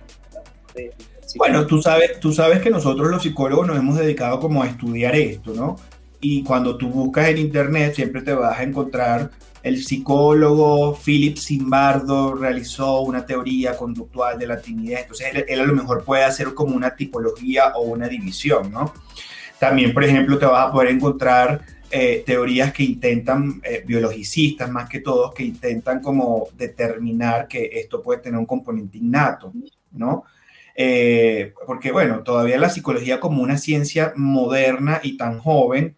bueno, 1.36 1.66
tú 1.66 1.80
sabes, 1.82 2.20
tú 2.20 2.32
sabes 2.32 2.60
que 2.60 2.70
nosotros 2.70 3.08
los 3.08 3.22
psicólogos 3.22 3.66
nos 3.66 3.78
hemos 3.78 3.98
dedicado 3.98 4.40
como 4.40 4.62
a 4.62 4.66
estudiar 4.66 5.14
esto, 5.16 5.52
¿no? 5.54 5.76
Y 6.20 6.42
cuando 6.42 6.76
tú 6.76 6.88
buscas 6.88 7.28
en 7.28 7.38
internet 7.38 7.94
siempre 7.94 8.22
te 8.22 8.32
vas 8.32 8.58
a 8.58 8.62
encontrar 8.62 9.30
el 9.64 9.82
psicólogo 9.82 10.94
Philip 10.94 11.38
Zimbardo 11.38 12.34
realizó 12.34 13.00
una 13.00 13.24
teoría 13.24 13.74
conductual 13.76 14.38
de 14.38 14.46
la 14.46 14.60
timidez, 14.60 15.00
entonces 15.00 15.44
él, 15.48 15.60
a 15.60 15.64
lo 15.64 15.74
mejor 15.74 16.04
puede 16.04 16.22
hacer 16.22 16.52
como 16.52 16.76
una 16.76 16.94
tipología 16.94 17.72
o 17.74 17.82
una 17.82 18.06
división, 18.06 18.70
¿no? 18.70 18.92
También, 19.58 19.94
por 19.94 20.04
ejemplo, 20.04 20.38
te 20.38 20.44
vas 20.44 20.68
a 20.68 20.70
poder 20.70 20.90
encontrar 20.90 21.62
eh, 21.90 22.22
teorías 22.26 22.74
que 22.74 22.82
intentan, 22.82 23.62
eh, 23.64 23.82
biologicistas 23.86 24.68
más 24.70 24.86
que 24.86 25.00
todos, 25.00 25.32
que 25.32 25.44
intentan 25.44 26.02
como 26.02 26.48
determinar 26.58 27.48
que 27.48 27.70
esto 27.72 28.02
puede 28.02 28.20
tener 28.20 28.38
un 28.38 28.46
componente 28.46 28.98
innato, 28.98 29.50
¿no? 29.92 30.24
Eh, 30.74 31.54
porque, 31.66 31.92
bueno, 31.92 32.22
todavía 32.22 32.58
la 32.58 32.70
psicología 32.70 33.20
como 33.20 33.42
una 33.42 33.58
ciencia 33.58 34.12
moderna 34.16 35.00
y 35.02 35.16
tan 35.16 35.38
joven, 35.38 35.96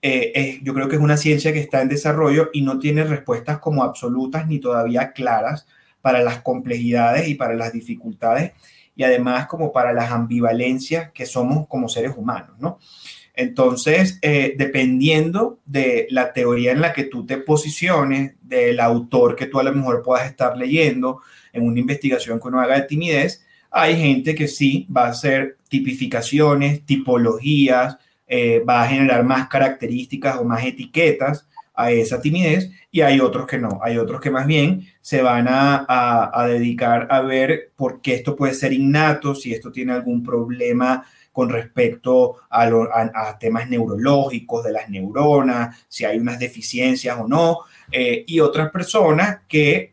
eh, 0.00 0.60
yo 0.62 0.74
creo 0.74 0.88
que 0.88 0.96
es 0.96 1.02
una 1.02 1.16
ciencia 1.16 1.52
que 1.52 1.60
está 1.60 1.82
en 1.82 1.88
desarrollo 1.88 2.50
y 2.52 2.62
no 2.62 2.78
tiene 2.78 3.04
respuestas 3.04 3.58
como 3.58 3.82
absolutas 3.82 4.46
ni 4.46 4.58
todavía 4.60 5.12
claras 5.12 5.66
para 6.00 6.22
las 6.22 6.40
complejidades 6.42 7.28
y 7.28 7.34
para 7.34 7.54
las 7.54 7.72
dificultades 7.72 8.52
y 8.98 9.04
además 9.04 9.46
como 9.46 9.70
para 9.70 9.92
las 9.92 10.10
ambivalencias 10.10 11.12
que 11.12 11.24
somos 11.24 11.68
como 11.68 11.88
seres 11.88 12.14
humanos, 12.16 12.56
¿no? 12.58 12.78
Entonces, 13.32 14.18
eh, 14.22 14.54
dependiendo 14.58 15.60
de 15.64 16.08
la 16.10 16.32
teoría 16.32 16.72
en 16.72 16.80
la 16.80 16.92
que 16.92 17.04
tú 17.04 17.24
te 17.24 17.36
posiciones, 17.36 18.34
del 18.42 18.80
autor 18.80 19.36
que 19.36 19.46
tú 19.46 19.60
a 19.60 19.62
lo 19.62 19.72
mejor 19.72 20.02
puedas 20.02 20.28
estar 20.28 20.56
leyendo 20.56 21.20
en 21.52 21.64
una 21.64 21.78
investigación 21.78 22.40
que 22.40 22.48
uno 22.48 22.60
haga 22.60 22.74
de 22.74 22.88
timidez, 22.88 23.46
hay 23.70 23.96
gente 23.96 24.34
que 24.34 24.48
sí 24.48 24.86
va 24.94 25.06
a 25.06 25.10
hacer 25.10 25.58
tipificaciones, 25.68 26.84
tipologías, 26.84 27.98
eh, 28.26 28.62
va 28.68 28.82
a 28.82 28.88
generar 28.88 29.24
más 29.24 29.48
características 29.48 30.36
o 30.36 30.44
más 30.44 30.64
etiquetas 30.64 31.48
a 31.74 31.92
esa 31.92 32.20
timidez 32.20 32.70
y 32.90 33.02
hay 33.02 33.20
otros 33.20 33.46
que 33.46 33.58
no, 33.58 33.78
hay 33.82 33.98
otros 33.98 34.20
que 34.20 34.30
más 34.30 34.46
bien 34.46 34.86
se 35.00 35.22
van 35.22 35.46
a, 35.48 36.46
dedicar 36.48 37.06
a 37.10 37.20
ver 37.20 37.70
por 37.76 38.00
qué 38.00 38.14
esto 38.14 38.34
puede 38.34 38.54
ser 38.54 38.72
innato, 38.72 39.34
si 39.34 39.52
esto 39.52 39.70
tiene 39.70 39.92
algún 39.92 40.22
problema 40.22 41.04
con 41.32 41.50
respecto 41.50 42.36
a, 42.50 43.38
temas 43.38 43.68
neurológicos 43.68 44.64
de 44.64 44.72
las 44.72 44.88
neuronas, 44.90 45.84
si 45.88 46.04
hay 46.04 46.18
unas 46.18 46.38
deficiencias 46.38 47.16
o 47.18 47.28
no, 47.28 47.60
eh, 47.92 48.24
y 48.26 48.40
otras 48.40 48.70
personas 48.70 49.42
que 49.46 49.92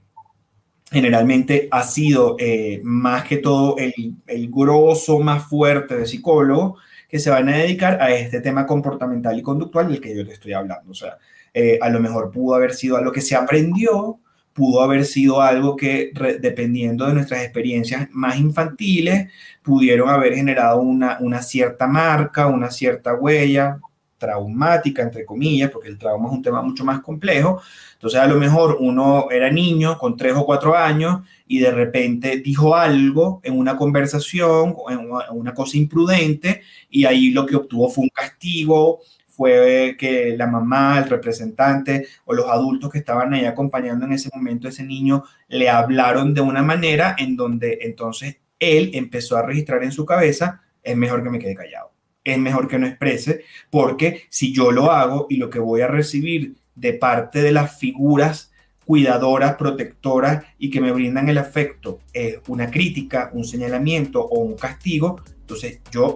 generalmente 0.91 1.67
ha 1.71 1.83
sido 1.83 2.35
eh, 2.39 2.79
más 2.83 3.23
que 3.25 3.37
todo 3.37 3.77
el, 3.77 3.93
el 4.27 4.49
grosso 4.49 5.19
más 5.19 5.47
fuerte 5.47 5.97
de 5.97 6.05
psicólogo, 6.05 6.77
que 7.09 7.19
se 7.19 7.29
van 7.29 7.49
a 7.49 7.57
dedicar 7.57 8.01
a 8.01 8.11
este 8.11 8.41
tema 8.41 8.65
comportamental 8.65 9.37
y 9.37 9.41
conductual 9.41 9.89
del 9.89 10.01
que 10.01 10.15
yo 10.15 10.25
te 10.25 10.33
estoy 10.33 10.53
hablando. 10.53 10.91
O 10.91 10.93
sea, 10.93 11.17
eh, 11.53 11.79
a 11.81 11.89
lo 11.89 11.99
mejor 11.99 12.31
pudo 12.31 12.55
haber 12.55 12.73
sido 12.73 12.97
algo 12.97 13.11
que 13.11 13.21
se 13.21 13.35
aprendió, 13.35 14.19
pudo 14.53 14.81
haber 14.81 15.05
sido 15.05 15.41
algo 15.41 15.75
que, 15.75 16.11
dependiendo 16.39 17.05
de 17.07 17.13
nuestras 17.13 17.43
experiencias 17.43 18.07
más 18.11 18.37
infantiles, 18.37 19.31
pudieron 19.61 20.09
haber 20.09 20.35
generado 20.35 20.81
una, 20.81 21.17
una 21.19 21.41
cierta 21.41 21.87
marca, 21.87 22.47
una 22.47 22.71
cierta 22.71 23.15
huella 23.15 23.79
traumática, 24.25 25.03
entre 25.03 25.23
comillas, 25.23 25.69
porque 25.69 25.89
el 25.89 25.97
trauma 25.97 26.27
es 26.27 26.33
un 26.33 26.41
tema 26.41 26.61
mucho 26.61 26.83
más 26.83 27.01
complejo. 27.01 27.61
Entonces, 27.93 28.19
a 28.19 28.27
lo 28.27 28.35
mejor 28.35 28.77
uno 28.79 29.27
era 29.29 29.51
niño 29.51 29.97
con 29.97 30.17
tres 30.17 30.33
o 30.35 30.45
cuatro 30.45 30.75
años 30.75 31.21
y 31.47 31.59
de 31.59 31.71
repente 31.71 32.37
dijo 32.37 32.75
algo 32.75 33.39
en 33.43 33.57
una 33.57 33.77
conversación, 33.77 34.75
en 34.89 35.09
una 35.31 35.53
cosa 35.53 35.77
imprudente, 35.77 36.61
y 36.89 37.05
ahí 37.05 37.31
lo 37.31 37.45
que 37.45 37.55
obtuvo 37.55 37.89
fue 37.89 38.03
un 38.03 38.09
castigo, 38.09 39.01
fue 39.27 39.95
que 39.99 40.35
la 40.37 40.47
mamá, 40.47 40.97
el 40.99 41.09
representante 41.09 42.07
o 42.23 42.33
los 42.33 42.47
adultos 42.47 42.89
que 42.89 42.99
estaban 42.99 43.33
ahí 43.33 43.45
acompañando 43.45 44.05
en 44.05 44.13
ese 44.13 44.29
momento 44.33 44.67
a 44.67 44.69
ese 44.71 44.83
niño 44.83 45.23
le 45.49 45.69
hablaron 45.69 46.33
de 46.33 46.41
una 46.41 46.63
manera 46.63 47.15
en 47.19 47.35
donde 47.35 47.79
entonces 47.81 48.37
él 48.59 48.91
empezó 48.93 49.35
a 49.35 49.45
registrar 49.45 49.83
en 49.83 49.91
su 49.91 50.05
cabeza, 50.05 50.61
es 50.81 50.95
mejor 50.95 51.21
que 51.21 51.29
me 51.29 51.39
quede 51.39 51.55
callado, 51.55 51.91
es 52.25 52.37
mejor 52.37 52.67
que 52.67 52.77
no 52.77 52.87
exprese, 52.87 53.45
porque 53.69 54.23
si 54.29 54.51
yo 54.51 54.71
lo 54.71 54.91
hago 54.91 55.27
y 55.29 55.37
lo 55.37 55.49
que 55.49 55.59
voy 55.59 55.81
a 55.81 55.87
recibir 55.87 56.55
de 56.75 56.93
parte 56.93 57.41
de 57.41 57.53
las 57.53 57.77
figuras 57.77 58.51
cuidadoras, 58.83 59.55
protectoras 59.55 60.43
y 60.59 60.69
que 60.69 60.81
me 60.81 60.91
brindan 60.91 61.29
el 61.29 61.37
afecto 61.37 61.99
es 62.13 62.39
una 62.47 62.69
crítica, 62.69 63.31
un 63.33 63.45
señalamiento 63.45 64.21
o 64.21 64.39
un 64.39 64.55
castigo, 64.55 65.21
entonces 65.41 65.81
yo 65.91 66.15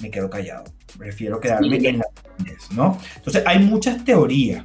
me 0.00 0.10
quedo 0.10 0.30
callado. 0.30 0.64
Prefiero 0.98 1.40
quedarme 1.40 1.76
en 1.76 1.98
la 1.98 2.06
¿no? 2.74 2.98
Entonces 3.16 3.42
hay 3.46 3.60
muchas 3.60 4.04
teorías, 4.04 4.64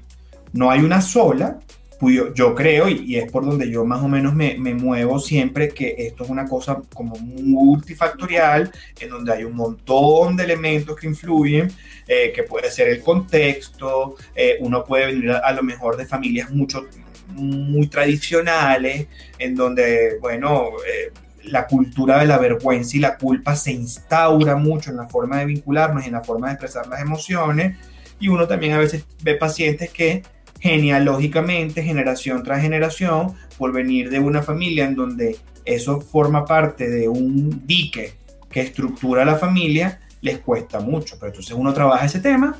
no 0.53 0.69
hay 0.71 0.81
una 0.81 1.01
sola, 1.01 1.59
yo, 2.01 2.55
creo, 2.55 2.87
y, 2.89 3.17
es 3.17 3.31
por 3.31 3.45
donde 3.45 3.69
yo 3.69 3.83
más 3.83 4.01
o 4.03 4.07
menos 4.07 4.35
me, 4.35 4.55
muevo 4.55 5.19
siempre, 5.19 5.69
que 5.69 5.95
esto 5.97 6.23
es 6.23 6.29
una 6.29 6.45
cosa 6.45 6.81
como 6.93 7.15
multifactorial, 7.17 8.71
en 8.99 9.09
donde 9.09 9.33
hay 9.33 9.43
un 9.43 9.55
montón 9.55 10.37
de 10.37 10.43
elementos 10.43 10.95
que 10.95 11.07
influyen, 11.07 11.71
eh, 12.07 12.31
que 12.33 12.43
puede 12.43 12.69
ser 12.69 12.89
el 12.89 13.01
contexto, 13.01 14.15
eh, 14.35 14.57
uno 14.59 14.83
puede 14.83 15.07
venir 15.07 15.31
a, 15.31 15.51
lo 15.53 15.63
mejor 15.63 15.97
de 15.97 16.05
familias 16.05 16.51
mucho, 16.51 16.85
muy 17.29 17.87
tradicionales, 17.87 19.07
en 19.39 19.55
donde, 19.55 20.17
bueno, 20.21 20.69
eh, 20.87 21.11
la 21.45 21.65
cultura 21.65 22.19
de 22.19 22.27
la 22.27 22.37
vergüenza 22.37 22.97
y 22.97 22.99
la 22.99 23.17
culpa 23.17 23.55
se 23.55 23.71
instaura 23.71 24.55
mucho 24.55 24.91
en 24.91 24.97
la 24.97 25.07
forma 25.07 25.39
de 25.39 25.45
vincularnos 25.45 26.03
y 26.03 26.07
en 26.07 26.13
la 26.13 26.23
forma 26.23 26.47
de 26.47 26.53
expresar 26.53 26.87
las 26.87 27.01
emociones, 27.01 27.77
y 28.19 28.27
uno 28.27 28.47
también 28.47 28.73
a 28.73 28.79
veces 28.79 29.05
ve 29.23 29.35
pacientes 29.35 29.89
que 29.91 30.23
genealógicamente, 30.59 31.83
generación 31.83 32.43
tras 32.43 32.61
generación, 32.61 33.33
por 33.57 33.71
venir 33.71 34.09
de 34.09 34.19
una 34.19 34.41
familia 34.41 34.85
en 34.85 34.95
donde 34.95 35.37
eso 35.65 36.01
forma 36.01 36.45
parte 36.45 36.89
de 36.89 37.07
un 37.07 37.65
dique 37.65 38.13
que 38.49 38.61
estructura 38.61 39.25
la 39.25 39.35
familia, 39.35 39.99
les 40.21 40.39
cuesta 40.39 40.79
mucho. 40.79 41.15
Pero 41.19 41.27
entonces 41.27 41.55
uno 41.55 41.73
trabaja 41.73 42.05
ese 42.05 42.19
tema 42.19 42.57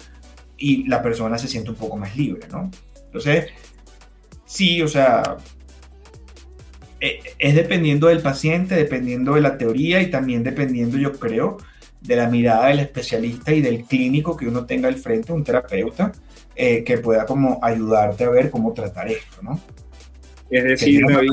y 0.58 0.88
la 0.88 1.02
persona 1.02 1.38
se 1.38 1.48
siente 1.48 1.70
un 1.70 1.78
poco 1.78 1.98
más 1.98 2.16
libre, 2.16 2.48
¿no? 2.52 2.70
Entonces, 3.06 3.48
sí, 4.46 4.82
o 4.82 4.88
sea, 4.88 5.38
e, 7.00 7.20
es 7.38 7.56
dependiendo 7.56 8.08
del 8.08 8.22
paciente, 8.22 8.76
dependiendo 8.76 9.36
de 9.36 9.42
la 9.42 9.58
teoría 9.58 10.02
y 10.02 10.10
también 10.10 10.44
dependiendo, 10.44 10.98
yo 10.98 11.14
creo, 11.14 11.58
de 12.02 12.16
la 12.16 12.30
mirada 12.30 12.68
del 12.68 12.80
especialista 12.80 13.54
y 13.54 13.62
del 13.62 13.84
clínico 13.84 14.36
que 14.36 14.48
uno 14.48 14.66
tenga 14.66 14.88
al 14.88 14.96
frente, 14.96 15.32
un 15.32 15.44
terapeuta, 15.44 16.12
eh, 16.60 16.84
que 16.84 16.98
pueda 16.98 17.26
como 17.26 17.60
ayudarte 17.62 18.24
a 18.24 18.30
ver 18.30 18.50
cómo 18.50 18.74
tratar 18.74 19.08
esto, 19.12 19.44
¿no? 19.44 19.60
Es 20.50 20.64
decir, 20.64 21.04
David, 21.08 21.30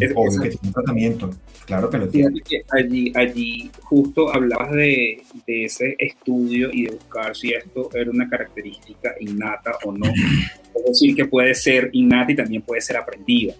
es, 0.00 0.12
obvio 0.14 0.42
que 0.42 0.50
tiene 0.50 0.68
un 0.68 0.72
tratamiento, 0.72 1.30
claro 1.66 1.90
que 1.90 1.98
lo 1.98 2.08
tiene. 2.08 2.40
allí, 2.70 3.12
allí 3.14 3.70
justo 3.82 4.32
hablabas 4.32 4.70
de, 4.70 5.22
de, 5.46 5.64
ese 5.64 5.96
estudio 5.98 6.70
y 6.72 6.84
de 6.84 6.92
buscar 6.92 7.36
si 7.36 7.52
esto 7.52 7.90
era 7.92 8.10
una 8.10 8.26
característica 8.28 9.16
innata 9.20 9.72
o 9.84 9.92
no. 9.92 10.06
Es 10.06 10.84
decir, 10.86 11.14
que 11.14 11.26
puede 11.26 11.54
ser 11.54 11.90
innata 11.92 12.32
y 12.32 12.36
también 12.36 12.62
puede 12.62 12.80
ser 12.80 12.96
aprendida. 12.96 13.54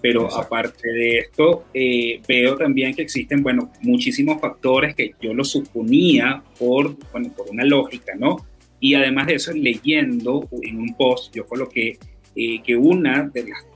Pero 0.00 0.34
aparte 0.34 0.88
de 0.88 1.18
esto, 1.18 1.64
eh, 1.74 2.22
veo 2.26 2.56
también 2.56 2.94
que 2.94 3.02
existen, 3.02 3.42
bueno, 3.42 3.70
muchísimos 3.82 4.40
factores 4.40 4.94
que 4.94 5.14
yo 5.20 5.34
lo 5.34 5.44
suponía 5.44 6.42
por, 6.58 6.96
bueno, 7.12 7.30
por 7.36 7.50
una 7.50 7.64
lógica, 7.64 8.14
¿no? 8.16 8.38
Y 8.80 8.94
además 8.94 9.26
de 9.26 9.34
eso, 9.34 9.52
leyendo 9.52 10.48
en 10.62 10.78
un 10.78 10.94
post, 10.94 11.34
yo 11.34 11.46
coloqué 11.46 11.98
eh, 12.34 12.62
que 12.62 12.76
una 12.76 13.28
de 13.28 13.48
las 13.48 13.66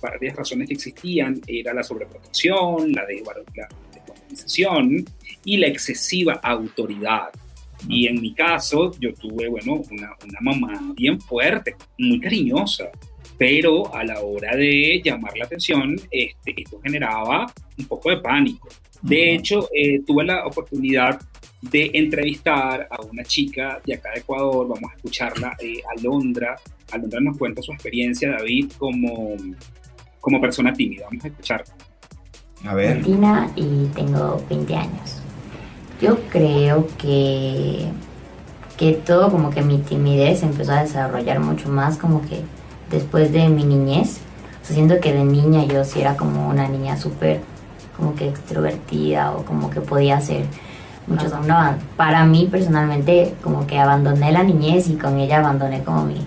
varias 0.00 0.36
razones 0.36 0.68
que 0.68 0.74
existían 0.74 1.40
era 1.46 1.74
la 1.74 1.82
sobreprotección, 1.82 2.92
la 2.92 3.04
desvalorización 3.06 5.04
y 5.44 5.56
la 5.56 5.66
excesiva 5.66 6.34
autoridad. 6.42 7.30
Y 7.88 8.06
en 8.06 8.20
mi 8.20 8.34
caso, 8.34 8.92
yo 9.00 9.14
tuve, 9.14 9.48
bueno, 9.48 9.82
una, 9.90 10.16
una 10.24 10.40
mamá 10.40 10.94
bien 10.96 11.20
fuerte, 11.20 11.76
muy 11.96 12.20
cariñosa, 12.20 12.90
pero 13.38 13.94
a 13.94 14.04
la 14.04 14.20
hora 14.20 14.56
de 14.56 15.00
llamar 15.02 15.32
la 15.38 15.44
atención, 15.44 15.94
este, 16.10 16.54
esto 16.60 16.80
generaba 16.82 17.46
un 17.78 17.84
poco 17.86 18.10
de 18.10 18.16
pánico. 18.18 18.68
De 19.00 19.34
hecho, 19.34 19.68
eh, 19.72 20.00
tuve 20.04 20.24
la 20.24 20.44
oportunidad 20.44 21.20
de 21.62 21.90
entrevistar 21.94 22.88
a 22.90 23.00
una 23.02 23.22
chica 23.22 23.80
de 23.86 23.94
acá 23.94 24.10
de 24.12 24.20
Ecuador, 24.20 24.66
vamos 24.68 24.90
a 24.92 24.96
escucharla, 24.96 25.56
eh, 25.60 25.80
Alondra. 25.96 26.56
Alondra 26.90 27.20
nos 27.20 27.38
cuenta 27.38 27.62
su 27.62 27.72
experiencia, 27.72 28.32
David, 28.32 28.72
como, 28.76 29.36
como 30.20 30.40
persona 30.40 30.72
tímida. 30.72 31.04
Vamos 31.06 31.24
a 31.24 31.28
escucharla. 31.28 31.74
A 32.64 32.74
ver. 32.74 33.02
Tina 33.04 33.52
y 33.54 33.86
tengo 33.94 34.44
20 34.50 34.74
años. 34.74 35.22
Yo 36.00 36.18
creo 36.28 36.88
que, 36.96 37.86
que 38.76 38.92
todo 38.94 39.30
como 39.30 39.50
que 39.50 39.62
mi 39.62 39.78
timidez 39.78 40.42
empezó 40.42 40.72
a 40.72 40.82
desarrollar 40.82 41.38
mucho 41.38 41.68
más 41.68 41.98
como 41.98 42.22
que 42.22 42.42
después 42.90 43.32
de 43.32 43.48
mi 43.48 43.64
niñez. 43.64 44.18
O 44.62 44.72
siento 44.72 45.00
que 45.00 45.12
de 45.12 45.24
niña 45.24 45.64
yo 45.64 45.84
sí 45.84 46.00
era 46.00 46.16
como 46.16 46.48
una 46.48 46.68
niña 46.68 46.96
súper 46.96 47.40
como 47.96 48.14
que 48.14 48.28
extrovertida 48.28 49.32
o 49.32 49.44
como 49.44 49.70
que 49.70 49.80
podía 49.80 50.18
hacer 50.18 50.44
muchos 51.08 51.32
no, 51.46 51.56
para 51.96 52.24
mí 52.26 52.48
personalmente 52.50 53.34
como 53.42 53.66
que 53.66 53.78
abandoné 53.78 54.30
la 54.30 54.42
niñez 54.42 54.88
y 54.88 54.96
con 54.96 55.18
ella 55.18 55.38
abandoné 55.38 55.82
como 55.82 56.04
mi, 56.04 56.26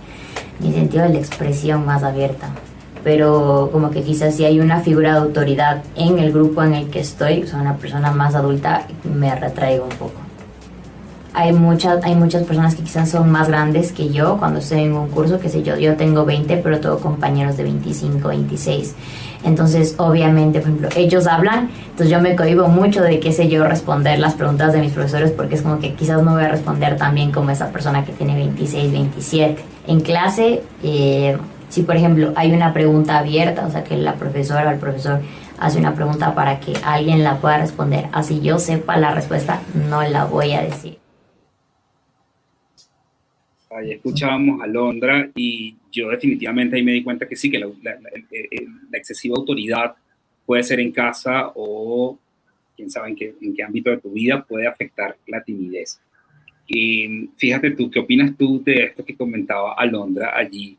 mi 0.60 0.74
sentido 0.74 1.04
de 1.04 1.10
la 1.10 1.20
expresión 1.20 1.86
más 1.86 2.04
abierta. 2.04 2.50
Pero 3.04 3.70
como 3.72 3.90
que 3.90 4.04
quizás 4.04 4.36
si 4.36 4.46
hay 4.46 4.60
una 4.60 4.80
figura 4.80 5.14
de 5.14 5.20
autoridad 5.20 5.84
en 5.96 6.20
el 6.20 6.32
grupo 6.32 6.64
en 6.64 6.76
el 6.76 6.90
que 6.90 7.00
estoy, 7.00 7.44
o 7.44 7.48
sea, 7.48 7.60
una 7.60 7.78
persona 7.78 8.12
más 8.12 8.36
adulta, 8.36 8.86
me 9.04 9.34
retraigo 9.36 9.86
un 9.86 9.98
poco 9.98 10.21
hay 11.34 11.54
muchas, 11.54 12.04
hay 12.04 12.16
muchas 12.16 12.44
personas 12.44 12.76
que 12.76 12.84
quizás 12.84 13.10
son 13.10 13.32
más 13.32 13.48
grandes 13.48 13.94
que 13.94 14.10
yo 14.10 14.38
cuando 14.38 14.60
estoy 14.60 14.82
en 14.82 14.94
un 14.94 15.08
curso, 15.10 15.40
que 15.40 15.50
sé 15.50 15.64
yo, 15.64 15.78
yo 15.78 15.96
tengo 15.96 16.26
20, 16.26 16.58
pero 16.58 16.80
tengo 16.80 17.00
compañeros 17.00 17.56
de 17.58 17.64
25, 17.64 18.28
26. 18.28 18.96
Entonces, 19.44 19.96
obviamente, 19.98 20.60
por 20.60 20.70
ejemplo, 20.70 20.90
ellos 20.96 21.28
hablan, 21.28 21.70
entonces 21.86 22.10
yo 22.10 22.22
me 22.22 22.36
cohibo 22.36 22.68
mucho 22.68 23.02
de, 23.02 23.20
qué 23.20 23.32
sé 23.32 23.48
yo, 23.48 23.64
responder 23.64 24.20
las 24.20 24.34
preguntas 24.34 24.74
de 24.74 24.82
mis 24.82 24.92
profesores 24.92 25.32
porque 25.32 25.56
es 25.56 25.62
como 25.62 25.80
que 25.80 25.94
quizás 25.94 26.22
no 26.22 26.34
voy 26.34 26.44
a 26.44 26.50
responder 26.50 26.98
tan 26.98 27.16
bien 27.16 27.32
como 27.32 27.50
esa 27.50 27.70
persona 27.72 28.04
que 28.06 28.12
tiene 28.12 28.36
26, 28.36 28.92
27. 28.92 29.64
En 29.88 30.02
clase, 30.02 30.62
eh, 30.84 31.38
si 31.70 31.84
por 31.84 31.96
ejemplo 31.96 32.34
hay 32.36 32.54
una 32.54 32.74
pregunta 32.74 33.18
abierta, 33.18 33.66
o 33.66 33.72
sea, 33.72 33.84
que 33.84 33.96
la 33.96 34.16
profesora 34.16 34.68
o 34.68 34.72
el 34.72 34.80
profesor 34.80 35.22
hace 35.60 35.80
una 35.80 35.96
pregunta 35.96 36.36
para 36.36 36.60
que 36.60 36.74
alguien 36.84 37.24
la 37.24 37.38
pueda 37.38 37.58
responder, 37.58 38.10
así 38.12 38.42
yo 38.42 38.60
sepa 38.60 38.98
la 38.98 39.12
respuesta, 39.12 39.62
no 39.90 40.04
la 40.04 40.26
voy 40.26 40.52
a 40.54 40.62
decir 40.62 41.01
ahí 43.76 43.92
escuchábamos 43.92 44.62
a 44.62 44.68
Londra 44.68 45.30
y 45.36 45.76
yo 45.92 46.10
definitivamente 46.10 46.76
ahí 46.76 46.84
me 46.84 46.92
di 46.92 47.04
cuenta 47.04 47.28
que 47.28 47.36
sí, 47.36 47.50
que 47.50 47.60
la, 47.60 47.70
excesiva 48.94 49.36
autoridad 49.38 49.96
puede 50.46 50.64
ser 50.64 50.80
en 50.80 50.92
casa 50.92 51.52
o 51.56 52.18
quién 52.76 52.90
sabe 52.90 53.10
en 53.10 53.16
qué, 53.16 53.36
en 53.42 53.54
qué 53.54 53.64
ámbito 53.64 53.90
de 53.90 53.98
tu 53.98 54.12
vida 54.12 54.44
puede 54.44 54.68
afectar 54.68 55.16
la 55.28 55.44
timidez. 55.44 56.00
Y 56.68 57.30
fíjate 57.38 57.72
tú, 57.72 57.90
¿qué 57.90 58.00
opinas 58.00 58.36
tú 58.38 58.64
de 58.64 58.84
esto 58.86 59.04
que 59.04 59.16
comentaba 59.16 59.74
Alondra 59.74 60.34
allí? 60.36 60.78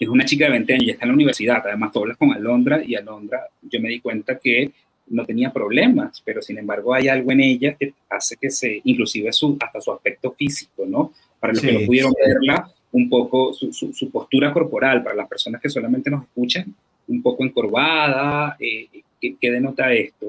Es 0.00 0.08
una 0.08 0.24
chica 0.24 0.46
de 0.46 0.52
20 0.52 0.72
años, 0.72 0.86
ya 0.86 0.92
está 0.92 1.04
en 1.04 1.10
la 1.10 1.14
universidad, 1.14 1.62
además 1.64 1.92
tú 1.92 2.00
hablas 2.00 2.16
con 2.16 2.32
Alondra 2.32 2.82
y 2.84 2.94
Alondra, 2.94 3.46
yo 3.62 3.80
me 3.80 3.88
di 3.88 4.00
cuenta 4.00 4.38
que 4.38 4.72
no 5.08 5.24
tenía 5.26 5.52
problemas, 5.52 6.22
pero 6.24 6.40
sin 6.40 6.58
embargo 6.58 6.94
hay 6.94 7.08
algo 7.08 7.32
en 7.32 7.40
ella 7.40 7.74
que 7.74 7.92
hace 8.08 8.36
que 8.36 8.50
se, 8.50 8.80
inclusive 8.84 9.32
su, 9.32 9.56
hasta 9.60 9.80
su 9.80 9.92
aspecto 9.92 10.32
físico, 10.32 10.86
¿no? 10.86 11.12
Para 11.40 11.54
los 11.54 11.62
que 11.62 11.72
no 11.72 11.86
pudieron 11.86 12.12
verla, 12.12 12.70
un 12.92 13.08
poco 13.08 13.52
su, 13.54 13.72
su, 13.72 14.10
postura 14.10 14.52
corporal, 14.52 15.02
para 15.02 15.16
las 15.16 15.28
personas 15.28 15.60
que 15.60 15.70
solamente 15.70 16.10
nos 16.10 16.24
escuchan, 16.24 16.74
un 17.08 17.22
poco 17.22 17.44
encorvada. 17.44 18.56
Eh, 18.60 18.88
¿qué, 19.20 19.50
denota 19.50 19.92
esto, 19.92 20.26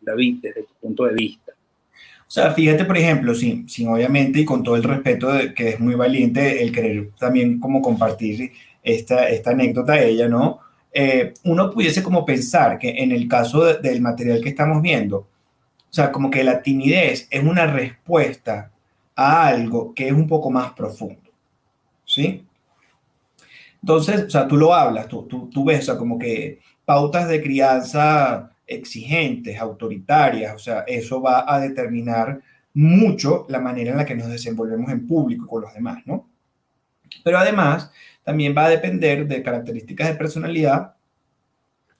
David, 0.00 0.38
desde 0.42 0.62
tu 0.62 0.74
punto 0.80 1.04
de 1.04 1.14
vista? 1.14 1.52
O 2.26 2.30
sea, 2.34 2.52
fíjate, 2.52 2.84
por 2.84 2.96
ejemplo, 2.96 3.34
sin, 3.34 3.68
sin 3.68 3.88
obviamente 3.88 4.40
y 4.40 4.44
con 4.44 4.62
todo 4.62 4.76
el 4.76 4.82
respeto 4.82 5.32
de 5.32 5.54
que 5.54 5.70
es 5.70 5.80
muy 5.80 5.94
valiente 5.94 6.62
el 6.62 6.72
querer 6.72 7.10
también 7.18 7.60
como 7.60 7.82
compartir 7.82 8.50
esta, 8.82 9.28
esta 9.28 9.50
anécdota 9.50 9.92
de 9.92 10.08
ella, 10.08 10.28
¿no? 10.28 10.60
Eh, 10.92 11.34
uno 11.44 11.70
pudiese 11.70 12.02
como 12.02 12.24
pensar 12.24 12.78
que 12.78 12.90
en 12.90 13.12
el 13.12 13.28
caso 13.28 13.64
del 13.74 14.00
material 14.00 14.40
que 14.40 14.48
estamos 14.48 14.80
viendo, 14.80 15.18
o 15.18 15.92
sea, 15.92 16.10
como 16.10 16.30
que 16.30 16.42
la 16.44 16.62
timidez 16.62 17.28
es 17.30 17.44
una 17.44 17.66
respuesta 17.66 18.70
a 19.16 19.46
algo 19.46 19.94
que 19.94 20.08
es 20.08 20.12
un 20.12 20.28
poco 20.28 20.50
más 20.50 20.72
profundo. 20.72 21.30
¿Sí? 22.04 22.46
Entonces, 23.80 24.24
o 24.24 24.30
sea, 24.30 24.48
tú 24.48 24.56
lo 24.56 24.74
hablas, 24.74 25.08
tú, 25.08 25.26
tú, 25.26 25.50
tú 25.50 25.64
ves, 25.64 25.88
como 25.98 26.18
que 26.18 26.60
pautas 26.84 27.28
de 27.28 27.42
crianza 27.42 28.50
exigentes, 28.66 29.58
autoritarias, 29.58 30.54
o 30.54 30.58
sea, 30.58 30.80
eso 30.86 31.20
va 31.20 31.44
a 31.46 31.60
determinar 31.60 32.40
mucho 32.72 33.46
la 33.48 33.60
manera 33.60 33.92
en 33.92 33.98
la 33.98 34.06
que 34.06 34.14
nos 34.14 34.28
desenvolvemos 34.28 34.90
en 34.90 35.06
público 35.06 35.46
con 35.46 35.62
los 35.62 35.74
demás, 35.74 36.02
¿no? 36.06 36.28
Pero 37.22 37.38
además, 37.38 37.90
también 38.24 38.54
va 38.56 38.64
a 38.64 38.70
depender 38.70 39.26
de 39.26 39.42
características 39.42 40.08
de 40.08 40.14
personalidad, 40.14 40.94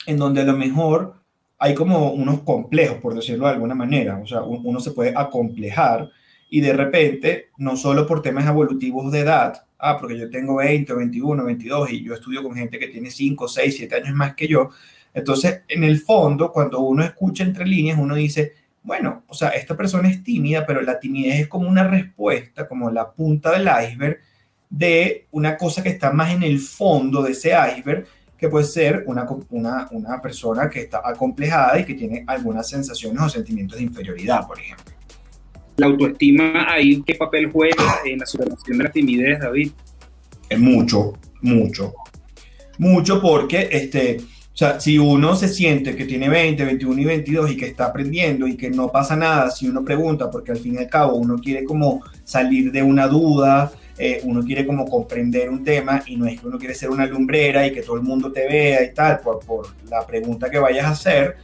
en 0.06 0.18
donde 0.18 0.40
a 0.40 0.44
lo 0.44 0.54
mejor 0.54 1.14
hay 1.58 1.74
como 1.74 2.12
unos 2.12 2.40
complejos, 2.40 2.98
por 2.98 3.14
decirlo 3.14 3.46
de 3.46 3.52
alguna 3.52 3.74
manera. 3.74 4.18
O 4.18 4.26
sea, 4.26 4.42
uno 4.42 4.80
se 4.80 4.90
puede 4.90 5.12
acomplejar 5.16 6.10
y 6.54 6.60
de 6.60 6.72
repente, 6.72 7.50
no 7.58 7.76
solo 7.76 8.06
por 8.06 8.22
temas 8.22 8.46
evolutivos 8.46 9.10
de 9.10 9.18
edad, 9.18 9.66
ah, 9.76 9.98
porque 9.98 10.16
yo 10.16 10.30
tengo 10.30 10.54
20, 10.54 10.94
21, 10.94 11.44
22 11.44 11.90
y 11.90 12.04
yo 12.04 12.14
estudio 12.14 12.44
con 12.44 12.54
gente 12.54 12.78
que 12.78 12.86
tiene 12.86 13.10
5, 13.10 13.48
6, 13.48 13.76
7 13.76 13.96
años 13.96 14.14
más 14.14 14.36
que 14.36 14.46
yo. 14.46 14.70
Entonces, 15.12 15.62
en 15.66 15.82
el 15.82 15.98
fondo, 15.98 16.52
cuando 16.52 16.78
uno 16.78 17.02
escucha 17.02 17.42
entre 17.42 17.66
líneas, 17.66 17.98
uno 17.98 18.14
dice, 18.14 18.52
bueno, 18.84 19.24
o 19.26 19.34
sea, 19.34 19.48
esta 19.48 19.76
persona 19.76 20.08
es 20.08 20.22
tímida, 20.22 20.64
pero 20.64 20.80
la 20.80 21.00
timidez 21.00 21.40
es 21.40 21.48
como 21.48 21.68
una 21.68 21.88
respuesta, 21.88 22.68
como 22.68 22.88
la 22.88 23.10
punta 23.10 23.50
del 23.50 23.68
iceberg 23.88 24.20
de 24.70 25.26
una 25.32 25.56
cosa 25.56 25.82
que 25.82 25.88
está 25.88 26.12
más 26.12 26.34
en 26.34 26.44
el 26.44 26.60
fondo 26.60 27.20
de 27.20 27.32
ese 27.32 27.50
iceberg, 27.50 28.06
que 28.38 28.48
puede 28.48 28.64
ser 28.64 29.02
una, 29.08 29.26
una, 29.50 29.88
una 29.90 30.20
persona 30.20 30.70
que 30.70 30.82
está 30.82 31.02
acomplejada 31.04 31.80
y 31.80 31.84
que 31.84 31.94
tiene 31.94 32.22
algunas 32.28 32.68
sensaciones 32.68 33.20
o 33.20 33.28
sentimientos 33.28 33.76
de 33.76 33.82
inferioridad, 33.82 34.46
por 34.46 34.60
ejemplo. 34.60 34.93
¿La 35.76 35.86
autoestima 35.86 36.72
ahí 36.72 37.02
qué 37.04 37.14
papel 37.14 37.50
juega 37.50 38.00
en 38.04 38.18
la 38.20 38.26
superación 38.26 38.78
de 38.78 38.84
la 38.84 38.92
timidez, 38.92 39.40
David? 39.40 39.72
Es 40.48 40.58
mucho, 40.58 41.14
mucho. 41.42 41.94
Mucho 42.78 43.20
porque, 43.20 43.68
este, 43.72 44.18
o 44.20 44.56
sea, 44.56 44.78
si 44.78 44.98
uno 44.98 45.34
se 45.34 45.48
siente 45.48 45.96
que 45.96 46.04
tiene 46.04 46.28
20, 46.28 46.64
21 46.64 47.00
y 47.00 47.04
22 47.04 47.50
y 47.50 47.56
que 47.56 47.66
está 47.66 47.86
aprendiendo 47.86 48.46
y 48.46 48.56
que 48.56 48.70
no 48.70 48.90
pasa 48.92 49.16
nada 49.16 49.50
si 49.50 49.68
uno 49.68 49.84
pregunta, 49.84 50.30
porque 50.30 50.52
al 50.52 50.58
fin 50.58 50.74
y 50.74 50.78
al 50.78 50.88
cabo 50.88 51.16
uno 51.16 51.38
quiere 51.38 51.64
como 51.64 52.02
salir 52.22 52.70
de 52.70 52.80
una 52.80 53.08
duda, 53.08 53.72
eh, 53.98 54.20
uno 54.22 54.44
quiere 54.44 54.64
como 54.64 54.84
comprender 54.84 55.50
un 55.50 55.64
tema 55.64 56.02
y 56.06 56.16
no 56.16 56.26
es 56.26 56.40
que 56.40 56.46
uno 56.46 56.58
quiere 56.58 56.74
ser 56.74 56.90
una 56.90 57.06
lumbrera 57.06 57.66
y 57.66 57.72
que 57.72 57.82
todo 57.82 57.96
el 57.96 58.02
mundo 58.02 58.30
te 58.30 58.46
vea 58.46 58.84
y 58.84 58.94
tal 58.94 59.18
por, 59.18 59.40
por 59.40 59.66
la 59.88 60.06
pregunta 60.06 60.48
que 60.48 60.58
vayas 60.60 60.86
a 60.86 60.90
hacer, 60.90 61.36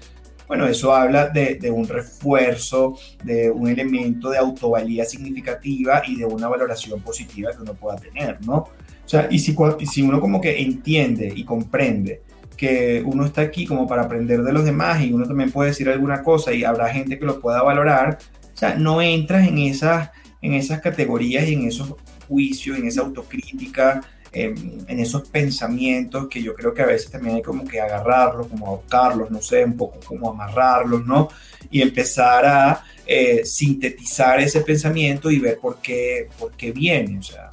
bueno, 0.50 0.66
eso 0.66 0.92
habla 0.92 1.28
de, 1.28 1.54
de, 1.54 1.70
un 1.70 1.86
refuerzo, 1.86 2.98
de 3.22 3.52
un 3.52 3.68
elemento 3.68 4.30
de 4.30 4.38
autovalía 4.38 5.04
significativa 5.04 6.02
y 6.04 6.16
de 6.16 6.24
una 6.24 6.48
valoración 6.48 7.00
positiva 7.02 7.52
que 7.52 7.62
uno 7.62 7.74
pueda 7.74 7.96
tener, 7.98 8.44
¿no? 8.44 8.56
O 8.56 8.68
sea, 9.08 9.28
y 9.30 9.38
si, 9.38 9.54
si 9.88 10.02
uno 10.02 10.20
como 10.20 10.40
que 10.40 10.60
entiende 10.60 11.32
y 11.32 11.44
comprende 11.44 12.22
que 12.56 13.00
uno 13.06 13.26
está 13.26 13.42
aquí 13.42 13.64
como 13.64 13.86
para 13.86 14.02
aprender 14.02 14.42
de 14.42 14.52
los 14.52 14.64
demás 14.64 15.00
y 15.04 15.12
uno 15.12 15.24
también 15.24 15.52
puede 15.52 15.70
decir 15.70 15.88
alguna 15.88 16.24
cosa 16.24 16.52
y 16.52 16.64
habrá 16.64 16.88
gente 16.88 17.16
que 17.16 17.26
lo 17.26 17.38
pueda 17.38 17.62
valorar, 17.62 18.18
o 18.52 18.56
sea, 18.56 18.74
no 18.74 19.00
entras 19.00 19.46
en 19.46 19.56
esas, 19.58 20.10
en 20.42 20.54
esas 20.54 20.80
categorías 20.80 21.46
y 21.46 21.54
en 21.54 21.68
esos 21.68 21.94
juicios, 22.26 22.76
en 22.76 22.88
esa 22.88 23.02
autocrítica, 23.02 24.00
en, 24.32 25.00
esos 25.00 25.28
pensamientos 25.28 26.28
que 26.28 26.42
yo 26.42 26.54
creo 26.54 26.72
que 26.72 26.82
a 26.82 26.86
veces 26.86 27.10
también 27.10 27.36
hay 27.36 27.42
como 27.42 27.64
que 27.64 27.80
agarrarlos, 27.80 28.48
como 28.48 28.66
adoptarlos, 28.66 29.30
no 29.30 29.40
sé, 29.40 29.64
un 29.64 29.76
poco 29.76 29.98
como 30.04 30.30
amarrarlos, 30.30 31.04
¿no? 31.06 31.28
Y 31.70 31.82
empezar 31.82 32.44
a 32.46 32.84
eh, 33.06 33.44
sintetizar 33.44 34.40
ese 34.40 34.60
pensamiento 34.60 35.30
y 35.30 35.38
ver 35.38 35.58
por 35.58 35.80
qué, 35.80 36.28
por 36.38 36.52
qué 36.52 36.72
viene. 36.72 37.18
O 37.18 37.22
sea, 37.22 37.50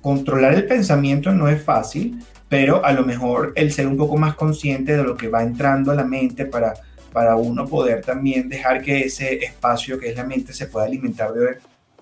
controlar 0.00 0.54
el 0.54 0.66
pensamiento 0.66 1.32
no 1.32 1.48
es 1.48 1.62
fácil, 1.62 2.18
pero 2.48 2.84
a 2.84 2.92
lo 2.92 3.04
mejor 3.04 3.52
el 3.56 3.72
ser 3.72 3.86
un 3.86 3.96
poco 3.96 4.16
más 4.16 4.34
consciente 4.34 4.96
de 4.96 5.02
lo 5.02 5.16
que 5.16 5.28
va 5.28 5.42
entrando 5.42 5.92
a 5.92 5.94
la 5.94 6.04
mente 6.04 6.46
para, 6.46 6.74
para 7.12 7.36
uno 7.36 7.66
poder 7.66 8.02
también 8.02 8.48
dejar 8.48 8.82
que 8.82 9.00
ese 9.00 9.44
espacio 9.44 9.98
que 9.98 10.10
es 10.10 10.16
la 10.16 10.24
mente 10.24 10.52
se 10.52 10.66
pueda 10.66 10.86
alimentar 10.86 11.32
de 11.32 11.58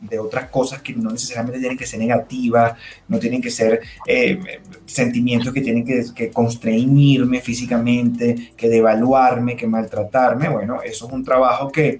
de 0.08 0.18
otras 0.18 0.48
cosas 0.50 0.82
que 0.82 0.94
no 0.94 1.10
necesariamente 1.10 1.58
tienen 1.58 1.78
que 1.78 1.86
ser 1.86 2.00
negativas, 2.00 2.74
no 3.08 3.18
tienen 3.18 3.40
que 3.40 3.50
ser 3.50 3.80
eh, 4.06 4.38
sentimientos 4.86 5.52
que 5.52 5.60
tienen 5.60 5.84
que, 5.84 6.04
que, 6.14 6.30
constreñirme 6.30 7.40
físicamente, 7.40 8.52
que 8.56 8.68
devaluarme, 8.68 9.56
que 9.56 9.66
maltratarme. 9.66 10.48
Bueno, 10.48 10.82
eso 10.82 11.06
es 11.06 11.12
un 11.12 11.24
trabajo 11.24 11.70
que 11.70 11.98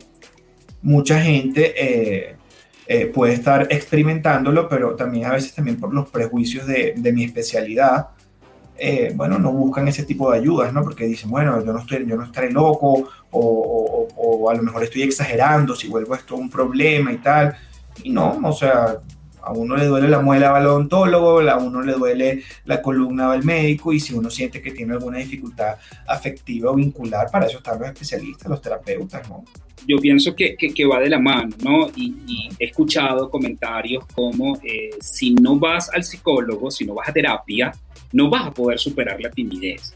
mucha 0.82 1.20
gente 1.20 1.74
eh, 1.76 2.36
eh, 2.86 3.06
puede 3.06 3.34
estar 3.34 3.66
experimentándolo, 3.70 4.68
pero 4.68 4.94
también 4.94 5.26
a 5.26 5.32
veces 5.32 5.54
también 5.54 5.78
por 5.78 5.92
los 5.92 6.08
prejuicios 6.10 6.66
de, 6.66 6.94
de 6.96 7.12
mi 7.12 7.24
especialidad. 7.24 8.08
bueno, 9.14 9.38
no 9.38 9.52
buscan 9.52 9.88
ese 9.88 10.02
tipo 10.02 10.30
de 10.30 10.38
ayudas, 10.38 10.72
¿no? 10.72 10.82
Porque 10.82 11.06
dicen, 11.06 11.30
bueno, 11.30 11.64
yo 11.64 11.72
no, 11.72 11.78
estoy, 11.78 12.04
yo 12.06 12.16
no 12.16 12.24
estaré 12.24 12.50
loco 12.50 13.08
o, 13.30 13.40
o, 13.40 14.08
o 14.16 14.50
a 14.50 14.54
lo 14.54 14.62
mejor 14.62 14.82
estoy 14.82 15.02
exagerando 15.02 15.74
si 15.74 15.88
vuelvo 15.88 16.14
esto 16.14 16.36
un 16.36 16.50
problema 16.50 17.12
y 17.12 17.18
tal 17.18 17.56
y 18.02 18.10
no, 18.10 18.38
o 18.42 18.52
sea, 18.52 19.00
a 19.44 19.52
uno 19.52 19.76
le 19.76 19.86
duele 19.86 20.08
la 20.08 20.20
muela 20.20 20.56
al 20.56 20.66
odontólogo, 20.66 21.40
a 21.40 21.56
uno 21.58 21.82
le 21.82 21.92
duele 21.92 22.42
la 22.64 22.80
columna 22.80 23.30
al 23.30 23.44
médico 23.44 23.92
y 23.92 24.00
si 24.00 24.14
uno 24.14 24.30
siente 24.30 24.62
que 24.62 24.72
tiene 24.72 24.94
alguna 24.94 25.18
dificultad 25.18 25.76
afectiva 26.06 26.70
o 26.70 26.74
vincular, 26.74 27.30
para 27.30 27.46
eso 27.46 27.58
están 27.58 27.78
los 27.78 27.88
especialistas, 27.88 28.48
los 28.48 28.60
terapeutas, 28.60 29.28
¿no? 29.28 29.44
Yo 29.86 29.98
pienso 29.98 30.34
que, 30.34 30.56
que, 30.56 30.86
va 30.86 30.98
de 30.98 31.10
la 31.10 31.18
mano, 31.18 31.54
¿no? 31.62 31.88
Y, 31.94 32.48
he 32.58 32.64
escuchado 32.64 33.28
comentarios 33.28 34.06
como, 34.14 34.56
eh, 34.62 34.90
si 35.00 35.34
no 35.34 35.58
vas 35.58 35.90
al 35.92 36.04
psicólogo, 36.04 36.70
si 36.70 36.86
no 36.86 36.94
vas 36.94 37.10
a 37.10 37.12
terapia, 37.12 37.72
no 38.12 38.30
vas 38.30 38.46
a 38.46 38.50
poder 38.50 38.78
superar 38.78 39.20
la 39.20 39.30
timidez. 39.30 39.94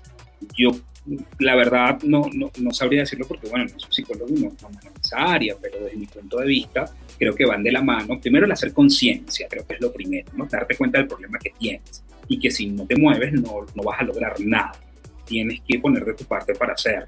Yo 0.57 0.73
la 1.39 1.55
verdad 1.55 2.01
no, 2.03 2.23
no, 2.33 2.51
no, 2.59 2.71
sabría 2.73 3.01
decirlo 3.01 3.27
porque, 3.27 3.49
bueno, 3.49 3.67
no 3.73 3.79
soy 3.79 3.93
psicólogo 3.93 4.29
y 4.29 4.41
no, 4.41 4.53
no 4.63 4.69
en 4.69 4.93
esa 5.03 5.19
área, 5.19 5.57
pero 5.61 5.83
desde 5.85 5.97
mi 5.97 6.07
punto 6.07 6.39
de 6.39 6.47
vista 6.47 6.85
creo 7.19 7.35
que 7.35 7.47
van 7.47 7.63
de 7.63 7.73
la 7.73 7.83
mano. 7.83 8.21
Primero 8.21 8.47
el 8.47 8.53
hacer 8.53 8.73
conciencia, 8.73 9.47
creo 9.49 9.67
que 9.67 9.75
es 9.75 9.81
lo 9.81 9.93
primero, 9.93 10.31
¿no? 10.35 10.47
Darte 10.47 10.77
cuenta 10.77 10.99
del 10.99 11.09
problema 11.09 11.39
que 11.39 11.53
tienes 11.59 12.05
y 12.29 12.39
que 12.39 12.51
si 12.51 12.67
no 12.67 12.87
te 12.87 12.97
mueves 12.97 13.33
no, 13.33 13.67
no 13.75 13.83
vas 13.83 14.01
a 14.01 14.05
lograr 14.05 14.39
nada. 14.41 14.73
Tienes 15.25 15.61
que 15.67 15.79
poner 15.79 16.05
de 16.05 16.15
tu 16.15 16.25
parte 16.25 16.55
para 16.55 16.75
hacerlo. 16.75 17.07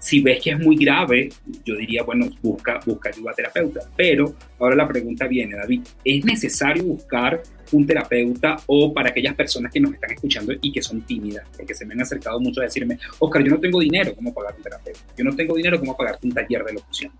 Si 0.00 0.20
ves 0.20 0.42
que 0.42 0.50
es 0.50 0.58
muy 0.58 0.76
grave, 0.76 1.28
yo 1.64 1.74
diría, 1.76 2.02
bueno, 2.02 2.28
busca, 2.42 2.80
busca 2.86 3.08
ayuda 3.08 3.32
terapeuta. 3.34 3.80
Pero 3.96 4.34
ahora 4.58 4.76
la 4.76 4.88
pregunta 4.88 5.26
viene, 5.26 5.56
David, 5.56 5.82
¿es 6.04 6.24
necesario 6.24 6.84
buscar 6.84 7.42
un 7.72 7.86
terapeuta 7.86 8.56
o 8.66 8.92
para 8.94 9.10
aquellas 9.10 9.34
personas 9.34 9.72
que 9.72 9.80
nos 9.80 9.92
están 9.92 10.12
escuchando 10.12 10.52
y 10.60 10.72
que 10.72 10.82
son 10.82 11.02
tímidas? 11.02 11.46
Porque 11.56 11.74
se 11.74 11.84
me 11.84 11.94
han 11.94 12.02
acercado 12.02 12.40
mucho 12.40 12.60
a 12.60 12.64
decirme, 12.64 12.98
Oscar, 13.18 13.42
yo 13.42 13.50
no 13.50 13.58
tengo 13.58 13.80
dinero, 13.80 14.14
¿cómo 14.14 14.32
pagar 14.32 14.54
un 14.56 14.62
terapeuta? 14.62 15.00
Yo 15.16 15.24
no 15.24 15.34
tengo 15.34 15.54
dinero, 15.56 15.78
¿cómo 15.78 15.96
pagarte 15.96 16.26
un 16.26 16.32
taller 16.32 16.64
de 16.64 16.74
locución? 16.74 17.12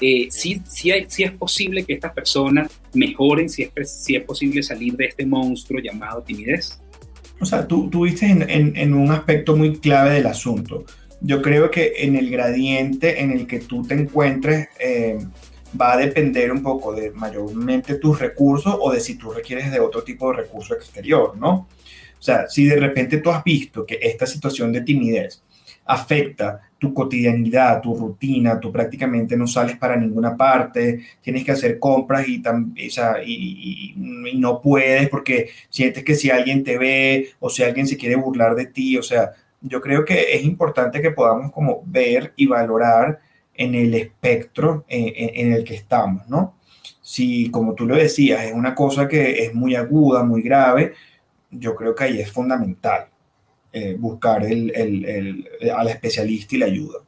Eh, 0.00 0.28
sí, 0.30 0.62
es 0.90 1.32
posible 1.32 1.84
que 1.84 1.94
estas 1.94 2.12
personas 2.12 2.70
mejoren, 2.94 3.48
si 3.48 3.68
es, 3.74 3.90
si 3.90 4.14
es 4.14 4.22
posible 4.22 4.62
salir 4.62 4.96
de 4.96 5.06
este 5.06 5.26
monstruo 5.26 5.80
llamado 5.80 6.22
timidez. 6.22 6.80
O 7.40 7.44
sea, 7.44 7.66
tú, 7.66 7.88
tú 7.90 8.04
viste 8.04 8.26
en, 8.26 8.48
en, 8.48 8.76
en, 8.76 8.94
un 8.94 9.10
aspecto 9.10 9.56
muy 9.56 9.78
clave 9.78 10.14
del 10.14 10.26
asunto. 10.26 10.84
Yo 11.20 11.42
creo 11.42 11.70
que 11.70 11.94
en 11.98 12.16
el 12.16 12.30
gradiente 12.30 13.20
en 13.20 13.32
el 13.32 13.46
que 13.46 13.60
tú 13.60 13.82
te 13.82 13.94
encuentres 13.94 14.68
eh, 14.78 15.18
va 15.78 15.94
a 15.94 15.96
depender 15.96 16.52
un 16.52 16.62
poco 16.62 16.92
de 16.92 17.10
mayormente 17.10 17.96
tus 17.96 18.18
recursos 18.18 18.76
o 18.80 18.92
de 18.92 19.00
si 19.00 19.16
tú 19.16 19.30
requieres 19.30 19.70
de 19.70 19.80
otro 19.80 20.02
tipo 20.02 20.30
de 20.30 20.38
recurso 20.38 20.74
exterior, 20.74 21.36
¿no? 21.36 21.68
O 22.18 22.22
sea, 22.22 22.48
si 22.48 22.66
de 22.66 22.76
repente 22.76 23.18
tú 23.18 23.30
has 23.30 23.44
visto 23.44 23.84
que 23.84 23.98
esta 24.00 24.26
situación 24.26 24.72
de 24.72 24.80
timidez 24.80 25.42
afecta 25.84 26.60
tu 26.78 26.94
cotidianidad, 26.94 27.80
tu 27.80 27.94
rutina, 27.94 28.60
tú 28.60 28.70
prácticamente 28.70 29.36
no 29.36 29.46
sales 29.46 29.76
para 29.76 29.96
ninguna 29.96 30.36
parte, 30.36 31.00
tienes 31.20 31.44
que 31.44 31.52
hacer 31.52 31.78
compras 31.78 32.26
y, 32.28 32.42
y, 33.24 33.94
no 34.36 34.60
puedes 34.60 35.08
porque 35.08 35.50
sientes 35.68 36.04
que 36.04 36.14
si 36.14 36.30
alguien 36.30 36.62
te 36.62 36.78
ve 36.78 37.30
o 37.40 37.50
si 37.50 37.62
alguien 37.64 37.86
se 37.86 37.96
quiere 37.96 38.14
burlar 38.14 38.54
de 38.54 38.66
ti, 38.66 38.96
o 38.96 39.02
sea, 39.02 39.32
yo 39.60 39.80
creo 39.80 40.04
que 40.04 40.34
es 40.34 40.44
importante 40.44 41.00
que 41.00 41.10
podamos 41.10 41.52
como 41.52 41.82
ver 41.84 42.32
y 42.36 42.46
valorar 42.46 43.20
en 43.54 43.74
el 43.74 43.94
espectro 43.94 44.84
en, 44.88 45.12
en 45.16 45.52
el 45.52 45.64
que 45.64 45.74
estamos, 45.74 46.28
¿no? 46.28 46.54
Si, 47.00 47.50
como 47.50 47.74
tú 47.74 47.86
lo 47.86 47.96
decías, 47.96 48.44
es 48.44 48.52
una 48.52 48.74
cosa 48.74 49.08
que 49.08 49.44
es 49.44 49.54
muy 49.54 49.74
aguda, 49.74 50.22
muy 50.22 50.42
grave, 50.42 50.92
yo 51.50 51.74
creo 51.74 51.94
que 51.94 52.04
ahí 52.04 52.20
es 52.20 52.30
fundamental 52.30 53.06
eh, 53.72 53.96
buscar 53.98 54.44
el, 54.44 54.70
el, 54.74 55.48
al 55.74 55.88
especialista 55.88 56.54
y 56.54 56.58
la 56.58 56.66
ayuda. 56.66 56.98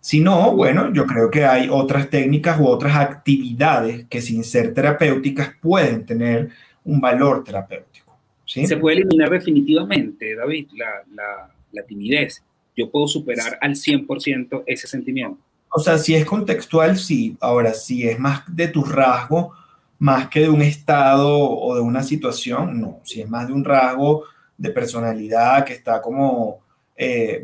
Si 0.00 0.20
no, 0.20 0.54
bueno, 0.54 0.92
yo 0.92 1.06
creo 1.06 1.30
que 1.30 1.44
hay 1.44 1.68
otras 1.70 2.08
técnicas 2.08 2.60
u 2.60 2.66
otras 2.66 2.96
actividades 2.96 4.06
que 4.06 4.20
sin 4.20 4.44
ser 4.44 4.72
terapéuticas 4.72 5.50
pueden 5.60 6.06
tener 6.06 6.50
un 6.84 7.00
valor 7.00 7.42
terapéutico. 7.42 8.16
¿sí? 8.44 8.66
Se 8.66 8.76
puede 8.76 8.98
eliminar 8.98 9.30
definitivamente, 9.30 10.36
David, 10.36 10.68
la, 10.76 11.02
la, 11.12 11.50
la 11.76 11.84
timidez. 11.84 12.42
Yo 12.76 12.90
puedo 12.90 13.06
superar 13.06 13.58
al 13.60 13.72
100% 13.74 14.64
ese 14.66 14.86
sentimiento. 14.86 15.38
O 15.70 15.78
sea, 15.80 15.98
si 15.98 16.14
es 16.14 16.24
contextual, 16.24 16.96
sí. 16.96 17.36
Ahora, 17.40 17.72
si 17.72 18.08
es 18.08 18.18
más 18.18 18.42
de 18.48 18.68
tu 18.68 18.84
rasgo, 18.84 19.52
más 19.98 20.28
que 20.28 20.40
de 20.40 20.48
un 20.48 20.62
estado 20.62 21.38
o 21.38 21.74
de 21.74 21.80
una 21.80 22.02
situación, 22.02 22.80
no. 22.80 23.00
Si 23.04 23.20
es 23.20 23.28
más 23.28 23.46
de 23.46 23.52
un 23.52 23.64
rasgo 23.64 24.24
de 24.56 24.70
personalidad 24.70 25.64
que 25.64 25.74
está 25.74 26.00
como 26.00 26.60
eh, 26.96 27.42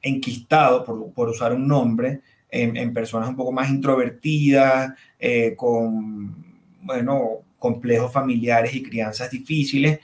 enquistado, 0.00 0.84
por, 0.84 1.12
por, 1.12 1.28
usar 1.28 1.52
un 1.54 1.66
nombre, 1.66 2.20
en, 2.50 2.92
personas 2.92 3.30
un 3.30 3.36
poco 3.36 3.52
más 3.52 3.70
introvertidas, 3.70 4.92
eh, 5.18 5.54
con, 5.56 6.44
bueno, 6.82 7.38
complejos 7.58 8.12
familiares 8.12 8.74
y 8.74 8.82
crianzas 8.82 9.30
difíciles, 9.30 10.00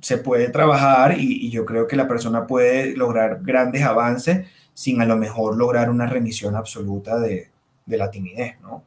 se 0.00 0.18
puede 0.18 0.48
trabajar 0.48 1.16
y, 1.18 1.50
yo 1.50 1.64
creo 1.64 1.86
que 1.86 1.96
la 1.96 2.08
persona 2.08 2.46
puede 2.46 2.96
lograr 2.96 3.40
grandes 3.42 3.82
avances 3.82 4.46
sin 4.74 5.00
a 5.00 5.06
lo 5.06 5.16
mejor 5.16 5.56
lograr 5.56 5.90
una 5.90 6.06
remisión 6.06 6.56
absoluta 6.56 7.18
de, 7.18 7.48
de 7.86 7.96
la 7.96 8.10
timidez, 8.10 8.58
¿no? 8.60 8.84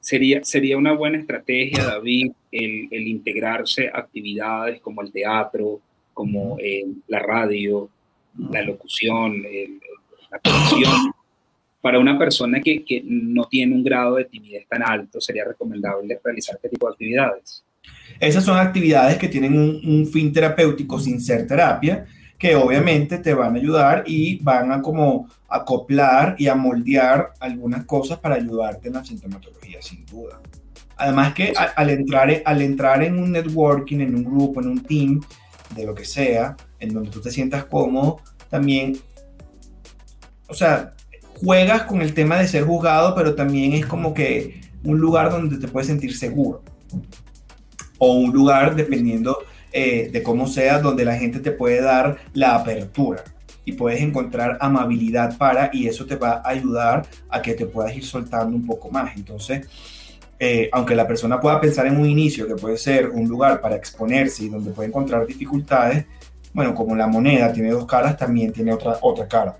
Sería, 0.00 0.42
sería 0.44 0.76
una 0.78 0.92
buena 0.92 1.18
estrategia, 1.18 1.84
David, 1.84 2.32
el, 2.52 2.88
el 2.90 3.08
integrarse 3.08 3.88
a 3.88 3.98
actividades 3.98 4.80
como 4.80 5.02
el 5.02 5.12
teatro, 5.12 5.80
como 6.14 6.56
eh, 6.58 6.84
la 7.08 7.18
radio, 7.18 7.88
la 8.50 8.62
locución, 8.62 9.42
la 9.42 10.36
actuación. 10.36 11.12
Para 11.80 11.98
una 11.98 12.18
persona 12.18 12.60
que, 12.60 12.84
que, 12.84 13.02
no 13.04 13.44
tiene 13.44 13.74
un 13.74 13.84
grado 13.84 14.16
de 14.16 14.24
timidez 14.24 14.66
tan 14.66 14.82
alto, 14.82 15.20
sería 15.20 15.44
recomendable 15.44 16.18
realizar 16.22 16.56
este 16.56 16.70
tipo 16.70 16.86
de 16.86 16.92
actividades. 16.92 17.64
Esas 18.20 18.44
son 18.44 18.58
actividades 18.58 19.16
que 19.16 19.28
tienen 19.28 19.56
un, 19.56 20.06
fin 20.06 20.32
terapéutico 20.32 20.98
sin 20.98 21.20
ser 21.20 21.46
terapia, 21.46 22.04
que 22.36 22.56
obviamente 22.56 23.18
te 23.18 23.34
van 23.34 23.54
a 23.54 23.58
ayudar 23.58 24.04
y 24.06 24.38
van 24.42 24.72
a 24.72 24.82
como 24.82 25.28
acoplar 25.48 26.34
y 26.38 26.48
a 26.48 26.54
moldear 26.54 27.32
algunas 27.40 27.84
cosas 27.84 28.18
para 28.18 28.36
ayudarte 28.36 28.88
en 28.88 28.94
la 28.94 29.04
sintomatología, 29.04 29.80
sin 29.82 30.04
duda. 30.06 30.40
Además 30.96 31.32
que 31.32 31.52
al, 31.76 31.90
entrar, 31.90 32.42
al 32.44 32.62
entrar 32.62 33.02
en 33.04 33.18
un 33.18 33.30
networking, 33.30 34.00
en 34.00 34.16
un 34.16 34.24
grupo, 34.24 34.60
en 34.60 34.68
un 34.68 34.82
team, 34.82 35.20
de 35.74 35.84
lo 35.84 35.94
que 35.94 36.04
sea, 36.04 36.56
en 36.80 36.92
donde 36.92 37.10
tú 37.10 37.20
te 37.20 37.30
sientas 37.30 37.64
cómodo, 37.64 38.20
también, 38.48 38.98
o 40.48 40.54
sea, 40.54 40.94
juegas 41.40 41.82
con 41.82 42.02
el 42.02 42.14
tema 42.14 42.36
de 42.36 42.48
ser 42.48 42.64
juzgado, 42.64 43.14
pero 43.14 43.34
también 43.34 43.74
es 43.74 43.86
como 43.86 44.14
que 44.14 44.60
un 44.84 44.98
lugar 44.98 45.30
donde 45.30 45.58
te 45.58 45.68
puedes 45.68 45.86
sentir 45.86 46.16
seguro. 46.16 46.62
O 47.98 48.14
un 48.14 48.32
lugar, 48.32 48.74
dependiendo 48.74 49.38
eh, 49.72 50.08
de 50.12 50.22
cómo 50.22 50.46
sea, 50.46 50.78
donde 50.78 51.04
la 51.04 51.16
gente 51.16 51.40
te 51.40 51.52
puede 51.52 51.82
dar 51.82 52.18
la 52.32 52.54
apertura 52.54 53.22
y 53.64 53.72
puedes 53.72 54.00
encontrar 54.00 54.56
amabilidad 54.60 55.36
para 55.36 55.68
y 55.72 55.86
eso 55.86 56.06
te 56.06 56.16
va 56.16 56.40
a 56.42 56.48
ayudar 56.48 57.06
a 57.28 57.42
que 57.42 57.52
te 57.52 57.66
puedas 57.66 57.94
ir 57.94 58.04
soltando 58.04 58.56
un 58.56 58.64
poco 58.66 58.90
más. 58.90 59.14
Entonces, 59.14 59.68
eh, 60.40 60.70
aunque 60.72 60.94
la 60.94 61.06
persona 61.06 61.38
pueda 61.38 61.60
pensar 61.60 61.86
en 61.86 61.98
un 61.98 62.06
inicio 62.06 62.46
que 62.46 62.54
puede 62.54 62.78
ser 62.78 63.10
un 63.10 63.28
lugar 63.28 63.60
para 63.60 63.76
exponerse 63.76 64.44
y 64.44 64.48
donde 64.48 64.70
puede 64.70 64.88
encontrar 64.88 65.26
dificultades, 65.26 66.06
bueno, 66.54 66.74
como 66.74 66.96
la 66.96 67.06
moneda 67.06 67.52
tiene 67.52 67.70
dos 67.70 67.84
caras, 67.84 68.16
también 68.16 68.52
tiene 68.52 68.72
otra, 68.72 68.98
otra 69.02 69.28
cara, 69.28 69.58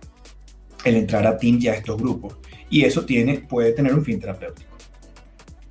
el 0.85 0.97
entrar 0.97 1.27
a 1.27 1.37
team 1.37 1.59
y 1.61 1.69
a 1.69 1.75
estos 1.75 1.99
grupos. 1.99 2.37
Y 2.71 2.85
eso 2.85 3.05
tiene, 3.05 3.41
puede 3.41 3.73
tener 3.73 3.93
un 3.93 4.05
fin 4.05 4.19
terapéutico. 4.19 4.78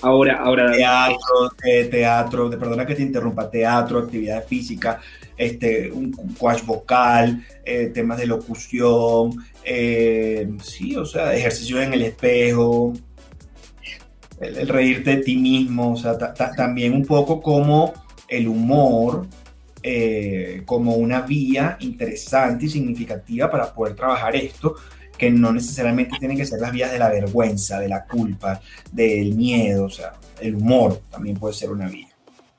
Ahora, 0.08 0.38
ahora. 0.42 0.72
Teatro, 0.72 1.52
eh, 1.66 1.84
teatro, 1.92 2.50
de, 2.50 2.58
perdona 2.58 2.86
que 2.86 2.96
te 2.96 3.02
interrumpa, 3.02 3.50
teatro, 3.50 4.00
actividad 4.00 4.46
física, 4.46 5.02
este, 5.36 5.92
un 5.92 6.14
coach 6.40 6.64
vocal, 6.64 7.46
eh, 7.66 7.92
temas 7.94 8.18
de 8.18 8.26
locución, 8.26 9.36
eh, 9.66 10.50
sí, 10.64 10.96
o 10.96 11.06
sea, 11.06 11.36
ejercicio 11.36 11.82
en 11.82 11.94
el 11.94 12.04
espejo, 12.04 12.94
el, 14.40 14.68
reírte 14.70 15.18
de 15.18 15.24
ti 15.24 15.36
mismo, 15.36 15.92
o 15.92 15.98
sea, 15.98 16.18
también 16.18 16.94
un 16.94 17.06
poco 17.06 17.42
como 17.42 17.94
el 18.30 18.48
humor, 18.48 19.28
como 20.66 20.96
una 20.96 21.22
vía 21.22 21.78
interesante 21.80 22.66
y 22.66 22.70
significativa 22.70 23.50
para 23.50 23.74
poder 23.74 23.96
trabajar 23.96 24.36
esto, 24.36 24.76
que 25.18 25.32
no 25.32 25.52
necesariamente 25.52 26.18
tienen 26.20 26.38
que 26.38 26.46
ser 26.46 26.60
las 26.60 26.72
vías 26.72 26.92
de 26.92 27.00
la 27.00 27.10
vergüenza, 27.10 27.80
de 27.80 27.90
la 27.90 28.06
culpa, 28.06 28.62
del 28.92 29.34
miedo, 29.36 29.86
o 29.86 29.90
sea, 29.90 30.14
el 30.42 30.56
humor 30.56 31.02
también 31.10 31.38
puede 31.38 31.54
ser 31.54 31.72
una 31.72 31.88
vía. 31.88 32.08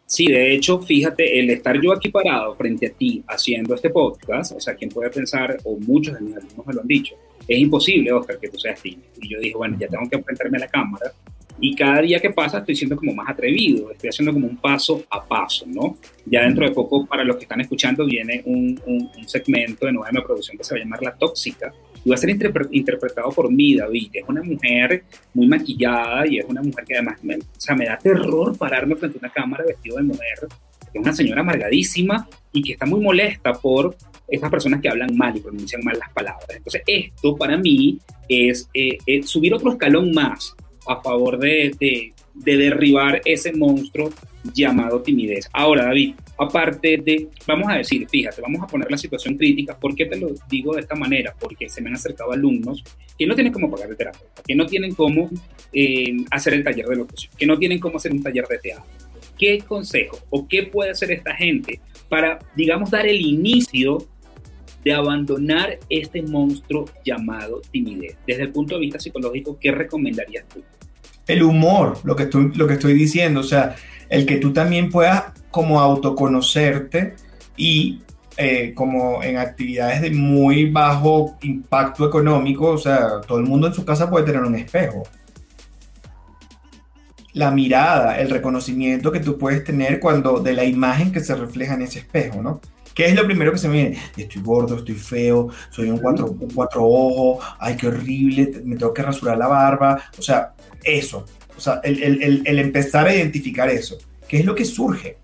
Sí, 0.07 0.27
de 0.27 0.55
hecho, 0.55 0.81
fíjate, 0.81 1.39
el 1.39 1.51
estar 1.51 1.79
yo 1.81 1.93
aquí 1.93 2.09
parado 2.09 2.55
frente 2.55 2.87
a 2.87 2.91
ti 2.91 3.23
haciendo 3.29 3.75
este 3.75 3.91
podcast, 3.91 4.53
o 4.57 4.61
sea, 4.61 4.75
quien 4.75 4.91
puede 4.91 5.11
pensar, 5.11 5.59
o 5.65 5.77
muchos 5.79 6.15
de 6.15 6.21
mis 6.21 6.35
alumnos 6.35 6.67
me 6.67 6.73
lo 6.73 6.81
han 6.81 6.87
dicho, 6.87 7.15
es 7.47 7.59
imposible, 7.59 8.11
Oscar, 8.13 8.39
que 8.39 8.49
tú 8.49 8.59
seas 8.59 8.81
tímido. 8.81 9.03
Y 9.21 9.29
yo 9.29 9.39
dije, 9.39 9.55
bueno, 9.55 9.77
ya 9.79 9.87
tengo 9.87 10.09
que 10.09 10.17
enfrentarme 10.17 10.57
a 10.57 10.61
la 10.61 10.69
cámara. 10.69 11.13
Y 11.61 11.75
cada 11.75 12.01
día 12.01 12.21
que 12.21 12.31
pasa 12.31 12.59
estoy 12.59 12.77
siendo 12.77 12.97
como 12.97 13.13
más 13.15 13.29
atrevido, 13.29 13.91
estoy 13.91 14.11
haciendo 14.11 14.33
como 14.33 14.47
un 14.47 14.57
paso 14.57 15.03
a 15.11 15.27
paso, 15.27 15.67
¿no? 15.67 15.99
Ya 16.25 16.43
dentro 16.43 16.67
de 16.67 16.73
poco, 16.73 17.05
para 17.07 17.25
los 17.25 17.37
que 17.37 17.43
están 17.43 17.61
escuchando, 17.61 18.07
viene 18.07 18.43
un, 18.47 18.81
un, 18.87 19.11
un 19.15 19.29
segmento 19.29 19.87
de 19.87 19.93
nueva 19.93 20.25
producción 20.25 20.57
que 20.57 20.65
se 20.65 20.75
va 20.75 20.81
a 20.81 20.85
llamar 20.85 21.03
La 21.03 21.17
Tóxica, 21.17 21.75
y 22.05 22.09
va 22.09 22.15
a 22.15 22.19
ser 22.19 22.31
interpretado 22.31 23.31
por 23.31 23.51
mí, 23.51 23.77
David. 23.77 24.11
Es 24.13 24.25
una 24.29 24.43
mujer 24.43 25.05
muy 25.35 25.47
maquillada 25.47 26.27
y 26.27 26.39
es 26.39 26.45
una 26.47 26.63
mujer 26.63 26.85
que 26.85 26.95
además 26.95 27.23
me, 27.23 27.37
o 27.37 27.41
sea, 27.57 27.75
me 27.75 27.87
da 27.87 27.99
terror 27.99 28.57
pararme 28.57 28.97
frente 28.97 29.19
a 29.19 29.21
una 29.21 29.33
cámara 29.33 29.65
vestido 29.67 29.97
de 29.97 30.03
mujer. 30.03 30.49
Es 30.93 31.01
una 31.01 31.13
señora 31.13 31.41
amargadísima 31.41 32.29
y 32.53 32.63
que 32.63 32.73
está 32.73 32.87
muy 32.87 33.01
molesta 33.01 33.53
por 33.53 33.97
esas 34.29 34.51
personas 34.51 34.81
que 34.81 34.89
hablan 34.89 35.17
mal 35.17 35.37
y 35.37 35.41
pronuncian 35.41 35.83
mal 35.83 35.99
las 35.99 36.13
palabras. 36.13 36.49
Entonces, 36.51 36.83
esto 36.87 37.37
para 37.37 37.57
mí 37.57 37.99
es 38.29 38.69
eh, 38.75 38.99
eh, 39.07 39.23
subir 39.23 39.55
otro 39.55 39.73
escalón 39.73 40.13
más 40.13 40.55
a 40.87 41.01
favor 41.03 41.39
de, 41.39 41.75
de, 41.79 42.13
de 42.39 42.57
derribar 42.57 43.21
ese 43.25 43.53
monstruo 43.53 44.11
llamado 44.55 45.03
timidez. 45.03 45.49
Ahora, 45.53 45.85
David, 45.85 46.15
aparte 46.39 46.97
de, 46.99 47.29
vamos 47.47 47.69
a 47.69 47.75
decir, 47.75 48.09
fíjate, 48.09 48.41
vamos 48.41 48.63
a 48.63 48.67
poner 48.67 48.91
la 48.91 48.99
situación 48.99 49.37
crítica. 49.37 49.79
¿Por 49.79 49.95
qué 49.95 50.07
te 50.07 50.17
lo 50.17 50.29
digo 50.49 50.75
de 50.75 50.81
esta 50.81 50.95
manera? 50.95 51.35
Porque 51.39 51.69
se 51.69 51.81
me 51.81 51.89
han 51.89 51.97
acercado 51.97 52.33
alumnos 52.33 52.85
que 53.19 53.27
no 53.27 53.35
tienen 53.35 53.53
cómo 53.53 53.71
pagar 53.71 53.89
de 53.89 53.97
terapia, 53.97 54.21
que 54.47 54.55
no 54.55 54.67
tienen 54.67 54.95
cómo 54.95 55.31
eh, 55.73 56.17
hacer 56.31 56.55
el 56.55 56.65
taller 56.65 56.87
de 56.87 56.97
locución, 56.97 57.33
que 57.37 57.47
no 57.47 57.59
tienen 57.59 57.79
cómo 57.79 57.97
hacer 57.97 58.13
un 58.13 58.23
taller 58.23 58.47
de 58.47 58.59
teatro. 58.59 58.91
¿Qué 59.37 59.59
consejo 59.59 60.19
o 60.31 60.49
qué 60.49 60.65
puede 60.65 60.91
hacer 60.91 61.13
esta 61.13 61.35
gente 61.35 61.81
para, 62.09 62.39
digamos, 62.57 62.91
dar 62.91 63.07
el 63.07 63.21
inicio 63.21 63.99
de 64.85 64.93
abandonar 64.93 65.79
este 65.89 66.23
monstruo 66.23 66.87
llamado 67.05 67.61
timidez? 67.71 68.17
Desde 68.27 68.43
el 68.43 68.51
punto 68.51 68.75
de 68.75 68.81
vista 68.81 68.99
psicológico, 68.99 69.59
¿qué 69.61 69.71
recomendarías 69.71 70.49
tú? 70.49 70.63
El 71.29 71.45
humor, 71.45 71.99
lo 72.03 72.17
que, 72.17 72.25
estoy, 72.25 72.53
lo 72.55 72.67
que 72.67 72.75
estoy 72.75 72.95
diciendo, 72.95 73.41
o 73.41 73.45
sea, 73.45 73.77
el 74.09 74.27
que 74.27 74.39
tú 74.39 74.53
también 74.53 74.91
puedas 74.91 75.25
como 75.51 75.81
autoconocerte 75.81 77.15
y 77.57 78.01
eh, 78.37 78.73
como 78.75 79.23
en 79.23 79.37
actividades 79.37 80.01
de 80.01 80.11
muy 80.13 80.71
bajo 80.71 81.37
impacto 81.43 82.07
económico, 82.07 82.69
o 82.69 82.79
sea, 82.79 83.21
todo 83.27 83.39
el 83.39 83.45
mundo 83.45 83.67
en 83.67 83.75
su 83.75 83.85
casa 83.85 84.09
puede 84.09 84.27
tener 84.27 84.43
un 84.43 84.55
espejo. 84.55 85.03
La 87.33 87.51
mirada, 87.51 88.19
el 88.19 88.31
reconocimiento 88.31 89.13
que 89.13 89.21
tú 89.21 89.39
puedes 89.39 89.65
tener 89.65 90.01
cuando 90.01 90.39
de 90.39 90.53
la 90.53 90.65
imagen 90.65 91.13
que 91.13 91.21
se 91.21 91.35
refleja 91.35 91.75
en 91.75 91.83
ese 91.83 91.99
espejo, 92.01 92.41
¿no? 92.43 92.61
¿Qué 92.99 93.07
es 93.07 93.15
lo 93.15 93.25
primero 93.25 93.53
que 93.53 93.59
se 93.59 93.69
me 93.69 93.75
viene? 93.75 93.99
Estoy 94.17 94.43
gordo, 94.43 94.79
estoy 94.79 94.97
feo, 94.97 95.51
soy 95.71 95.89
un 95.89 95.99
cuatro, 95.99 96.33
un 96.33 96.51
cuatro 96.51 96.85
ojos, 96.85 97.47
ay, 97.61 97.77
qué 97.77 97.87
horrible, 97.87 98.51
me 98.65 98.75
tengo 98.75 98.93
que 98.93 99.03
rasurar 99.03 99.39
la 99.39 99.47
barba. 99.47 100.03
O 100.19 100.21
sea, 100.21 100.53
eso. 100.83 101.25
O 101.57 101.61
sea, 101.61 101.81
el, 101.85 102.03
el, 102.03 102.43
el 102.45 102.59
empezar 102.59 103.07
a 103.07 103.15
identificar 103.15 103.69
eso. 103.69 103.99
¿Qué 104.27 104.39
es 104.39 104.45
lo 104.45 104.53
que 104.53 104.65
surge? 104.65 105.19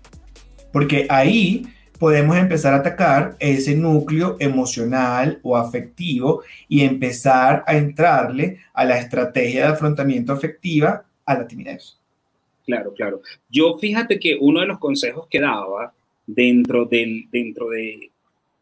Porque 0.71 1.05
ahí 1.09 1.67
podemos 1.99 2.37
empezar 2.37 2.73
a 2.73 2.77
atacar 2.77 3.35
ese 3.39 3.75
núcleo 3.75 4.37
emocional 4.39 5.41
o 5.43 5.57
afectivo 5.57 6.43
y 6.69 6.85
empezar 6.85 7.65
a 7.67 7.75
entrarle 7.75 8.59
a 8.73 8.85
la 8.85 8.99
estrategia 8.99 9.65
de 9.65 9.73
afrontamiento 9.73 10.31
afectiva 10.31 11.03
a 11.25 11.33
la 11.33 11.45
timidez. 11.45 11.99
Claro, 12.65 12.93
claro. 12.93 13.21
Yo 13.49 13.77
fíjate 13.79 14.17
que 14.17 14.37
uno 14.39 14.61
de 14.61 14.67
los 14.67 14.79
consejos 14.79 15.27
que 15.29 15.41
daba 15.41 15.93
dentro 16.25 16.85
del, 16.85 17.25
dentro 17.31 17.69
de, 17.69 18.11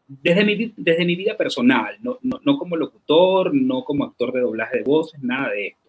desde 0.06 0.44
mi, 0.44 0.72
desde 0.76 1.04
mi 1.04 1.16
vida 1.16 1.36
personal, 1.36 1.96
no, 2.02 2.18
no, 2.22 2.40
no 2.44 2.58
como 2.58 2.76
locutor, 2.76 3.54
no 3.54 3.84
como 3.84 4.04
actor 4.04 4.32
de 4.32 4.40
doblaje 4.40 4.78
de 4.78 4.84
voces, 4.84 5.22
nada 5.22 5.50
de 5.50 5.68
esto. 5.68 5.80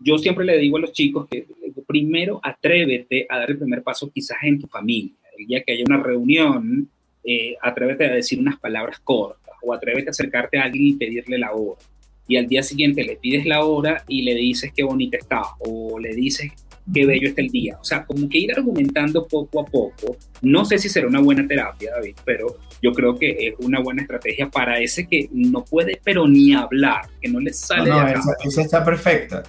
Yo 0.00 0.16
siempre 0.18 0.44
le 0.44 0.58
digo 0.58 0.76
a 0.76 0.80
los 0.80 0.92
chicos 0.92 1.26
que 1.28 1.46
primero 1.86 2.40
atrévete 2.42 3.26
a 3.28 3.38
dar 3.38 3.50
el 3.50 3.58
primer 3.58 3.82
paso 3.82 4.10
quizás 4.10 4.38
en 4.42 4.60
tu 4.60 4.68
familia 4.68 5.12
el 5.38 5.46
día 5.46 5.62
que 5.62 5.72
haya 5.72 5.84
una 5.86 6.02
reunión, 6.02 6.88
eh, 7.24 7.54
atrévete 7.62 8.06
a 8.06 8.14
decir 8.14 8.38
unas 8.38 8.58
palabras 8.58 8.98
cortas 9.00 9.54
o 9.62 9.72
atrévete 9.72 10.08
a 10.08 10.10
acercarte 10.10 10.58
a 10.58 10.64
alguien 10.64 10.86
y 10.86 10.92
pedirle 10.94 11.38
la 11.38 11.52
hora. 11.52 11.80
Y 12.26 12.36
al 12.36 12.46
día 12.46 12.62
siguiente 12.62 13.04
le 13.04 13.16
pides 13.16 13.46
la 13.46 13.64
hora 13.64 14.04
y 14.06 14.22
le 14.22 14.34
dices 14.34 14.72
qué 14.74 14.82
bonita 14.82 15.16
está 15.16 15.42
o 15.60 15.98
le 15.98 16.14
dices 16.14 16.52
qué 16.92 17.06
bello 17.06 17.28
está 17.28 17.42
el 17.42 17.48
día. 17.48 17.78
O 17.80 17.84
sea, 17.84 18.04
como 18.04 18.28
que 18.28 18.38
ir 18.38 18.52
argumentando 18.52 19.26
poco 19.26 19.60
a 19.60 19.64
poco. 19.64 20.16
No 20.42 20.64
sé 20.64 20.78
si 20.78 20.88
será 20.88 21.06
una 21.06 21.20
buena 21.20 21.46
terapia, 21.46 21.92
David, 21.92 22.16
pero 22.24 22.58
yo 22.82 22.92
creo 22.92 23.18
que 23.18 23.48
es 23.48 23.54
una 23.58 23.80
buena 23.80 24.02
estrategia 24.02 24.48
para 24.48 24.78
ese 24.78 25.06
que 25.06 25.28
no 25.32 25.64
puede, 25.64 26.00
pero 26.02 26.26
ni 26.26 26.54
hablar, 26.54 27.06
que 27.20 27.28
no 27.28 27.40
le 27.40 27.52
sale 27.52 27.90
no, 27.90 28.06
esa, 28.06 28.62
está 28.62 28.84
perfecta. 28.84 29.42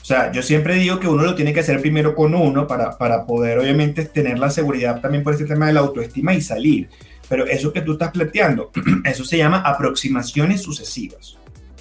O 0.00 0.04
sea, 0.04 0.30
yo 0.30 0.42
siempre 0.42 0.74
digo 0.76 1.00
que 1.00 1.08
uno 1.08 1.24
lo 1.24 1.34
tiene 1.34 1.52
que 1.52 1.60
hacer 1.60 1.80
primero 1.80 2.14
con 2.14 2.34
uno 2.34 2.66
para, 2.66 2.96
para 2.96 3.26
poder 3.26 3.58
obviamente 3.58 4.04
tener 4.04 4.38
la 4.38 4.50
seguridad 4.50 5.00
también 5.00 5.24
por 5.24 5.34
ese 5.34 5.46
tema 5.46 5.66
de 5.66 5.72
la 5.72 5.80
autoestima 5.80 6.32
y 6.32 6.40
salir. 6.40 6.88
Pero 7.28 7.44
eso 7.46 7.72
que 7.72 7.80
tú 7.80 7.92
estás 7.92 8.12
planteando, 8.12 8.70
eso 9.04 9.24
se 9.24 9.38
llama 9.38 9.58
aproximaciones 9.58 10.62
sucesivas. 10.62 11.36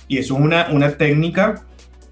Y 0.07 0.17
eso 0.17 0.35
es 0.35 0.41
una, 0.41 0.69
una 0.71 0.97
técnica 0.97 1.65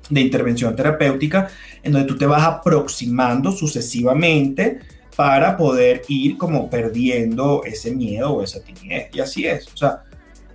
de 0.10 0.22
intervención 0.22 0.76
terapéutica, 0.76 1.50
en 1.82 1.94
donde 1.94 2.08
tú 2.08 2.18
te 2.18 2.26
vas 2.26 2.44
aproximando 2.44 3.52
sucesivamente 3.52 4.80
para 5.16 5.56
poder 5.58 6.02
ir 6.08 6.38
como 6.38 6.70
perdiendo 6.70 7.64
ese 7.66 7.92
miedo 7.92 8.34
o 8.34 8.44
esa 8.44 8.62
timidez. 8.62 9.10
Y 9.14 9.20
así 9.20 9.46
es. 9.46 9.68
O 9.74 9.78
sea, 9.78 10.04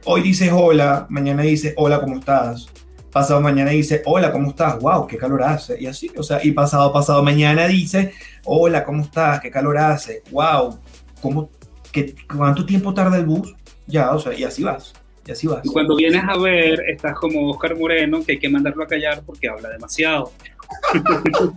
hoy 0.05 0.23
dices 0.23 0.51
hola, 0.53 1.07
mañana 1.09 1.43
dices 1.43 1.75
hola, 1.77 2.01
¿cómo 2.01 2.19
estás? 2.19 2.69
Pasado 3.11 3.41
mañana 3.41 3.71
dice, 3.71 4.03
hola, 4.05 4.31
¿cómo 4.31 4.51
estás? 4.51 4.79
Wow, 4.81 5.07
qué 5.07 5.17
calor 5.17 5.43
hace. 5.43 5.81
Y 5.81 5.87
así, 5.87 6.11
o 6.17 6.23
sea, 6.23 6.45
y 6.45 6.53
pasado, 6.53 6.93
pasado 6.93 7.23
mañana 7.23 7.67
dice, 7.67 8.13
hola, 8.45 8.85
¿cómo 8.85 9.03
estás? 9.03 9.41
Qué 9.41 9.51
calor 9.51 9.79
hace. 9.79 10.23
Wow, 10.31 10.79
¿cómo, 11.23 11.49
qué, 11.91 12.15
¿cuánto 12.33 12.67
tiempo 12.67 12.93
tarda 12.93 13.17
el 13.17 13.25
bus? 13.25 13.55
Ya, 13.87 14.13
o 14.13 14.21
sea, 14.21 14.35
y 14.35 14.45
así 14.45 14.63
vas. 14.63 14.93
Y 15.29 15.31
así 15.31 15.47
vas. 15.47 15.61
Y 15.63 15.69
cuando 15.69 15.95
vienes 15.95 16.25
a 16.27 16.39
ver, 16.39 16.81
estás 16.89 17.15
como 17.17 17.51
Oscar 17.51 17.77
Moreno, 17.77 18.25
que 18.25 18.33
hay 18.33 18.39
que 18.39 18.49
mandarlo 18.49 18.83
a 18.83 18.87
callar 18.87 19.23
porque 19.27 19.47
habla 19.47 19.69
demasiado. 19.69 20.33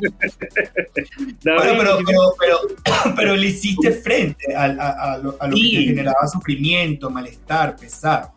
pero, 1.44 2.00
pero, 3.16 3.36
le 3.36 3.48
hiciste 3.48 3.92
frente 3.92 4.54
a, 4.54 5.18
lo, 5.18 5.38
que 5.38 5.48
te 5.50 5.84
generaba 5.86 6.28
sufrimiento, 6.28 7.10
malestar, 7.10 7.78
pesar 7.78 8.32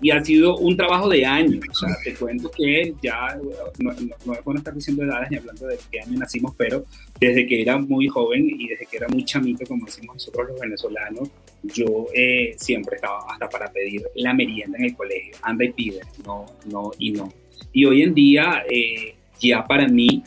y 0.00 0.10
ha 0.10 0.24
sido 0.24 0.56
un 0.56 0.76
trabajo 0.76 1.08
de 1.08 1.24
años. 1.24 1.64
O 1.70 1.74
sea, 1.74 1.96
te 2.02 2.14
cuento 2.14 2.50
que 2.50 2.94
ya, 3.02 3.38
no, 3.78 3.92
no, 4.24 4.32
es 4.34 4.44
bueno 4.44 4.58
estar 4.58 4.74
diciendo 4.74 5.04
edades 5.04 5.30
ni 5.30 5.36
hablando 5.38 5.66
de 5.66 5.78
qué 5.90 6.00
año 6.00 6.18
nacimos, 6.18 6.54
pero 6.56 6.84
desde 7.20 7.46
que 7.46 7.62
era 7.62 7.78
muy 7.78 8.08
joven 8.08 8.46
y 8.48 8.68
desde 8.68 8.86
que 8.86 8.96
era 8.96 9.08
muy 9.08 9.24
chamito, 9.24 9.64
como 9.66 9.86
decimos 9.86 10.16
nosotros 10.16 10.48
los 10.48 10.60
venezolanos, 10.60 11.30
yo 11.62 12.06
eh, 12.14 12.54
siempre 12.56 12.96
estaba 12.96 13.20
hasta 13.30 13.48
para 13.48 13.70
pedir 13.70 14.02
la 14.14 14.34
merienda 14.34 14.78
en 14.78 14.84
el 14.86 14.96
colegio. 14.96 15.34
Anda 15.42 15.64
y 15.64 15.72
pide, 15.72 16.00
no, 16.24 16.46
no 16.66 16.90
y 16.98 17.12
no. 17.12 17.32
Y 17.72 17.84
hoy 17.84 18.02
en 18.02 18.14
día, 18.14 18.64
eh, 18.70 19.14
ya 19.40 19.66
para 19.66 19.88
mí, 19.88 20.22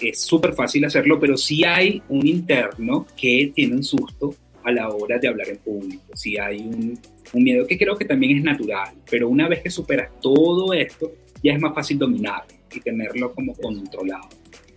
es 0.00 0.20
súper 0.20 0.52
fácil 0.54 0.84
hacerlo, 0.84 1.18
pero 1.18 1.36
sí 1.36 1.64
hay 1.64 2.00
un 2.08 2.26
interno 2.26 3.06
que 3.16 3.50
tiene 3.54 3.74
un 3.74 3.82
susto 3.82 4.34
a 4.68 4.72
la 4.72 4.88
hora 4.88 5.18
de 5.18 5.28
hablar 5.28 5.48
en 5.48 5.58
público. 5.58 6.04
Sí 6.14 6.36
hay 6.38 6.60
un, 6.60 6.98
un 7.32 7.42
miedo 7.42 7.66
que 7.66 7.78
creo 7.78 7.96
que 7.96 8.04
también 8.04 8.38
es 8.38 8.44
natural, 8.44 8.94
pero 9.10 9.28
una 9.28 9.48
vez 9.48 9.62
que 9.62 9.70
superas 9.70 10.10
todo 10.20 10.72
esto, 10.72 11.12
ya 11.42 11.52
es 11.52 11.60
más 11.60 11.74
fácil 11.74 11.98
dominar 11.98 12.44
y 12.72 12.80
tenerlo 12.80 13.32
como 13.34 13.54
controlado. 13.54 14.28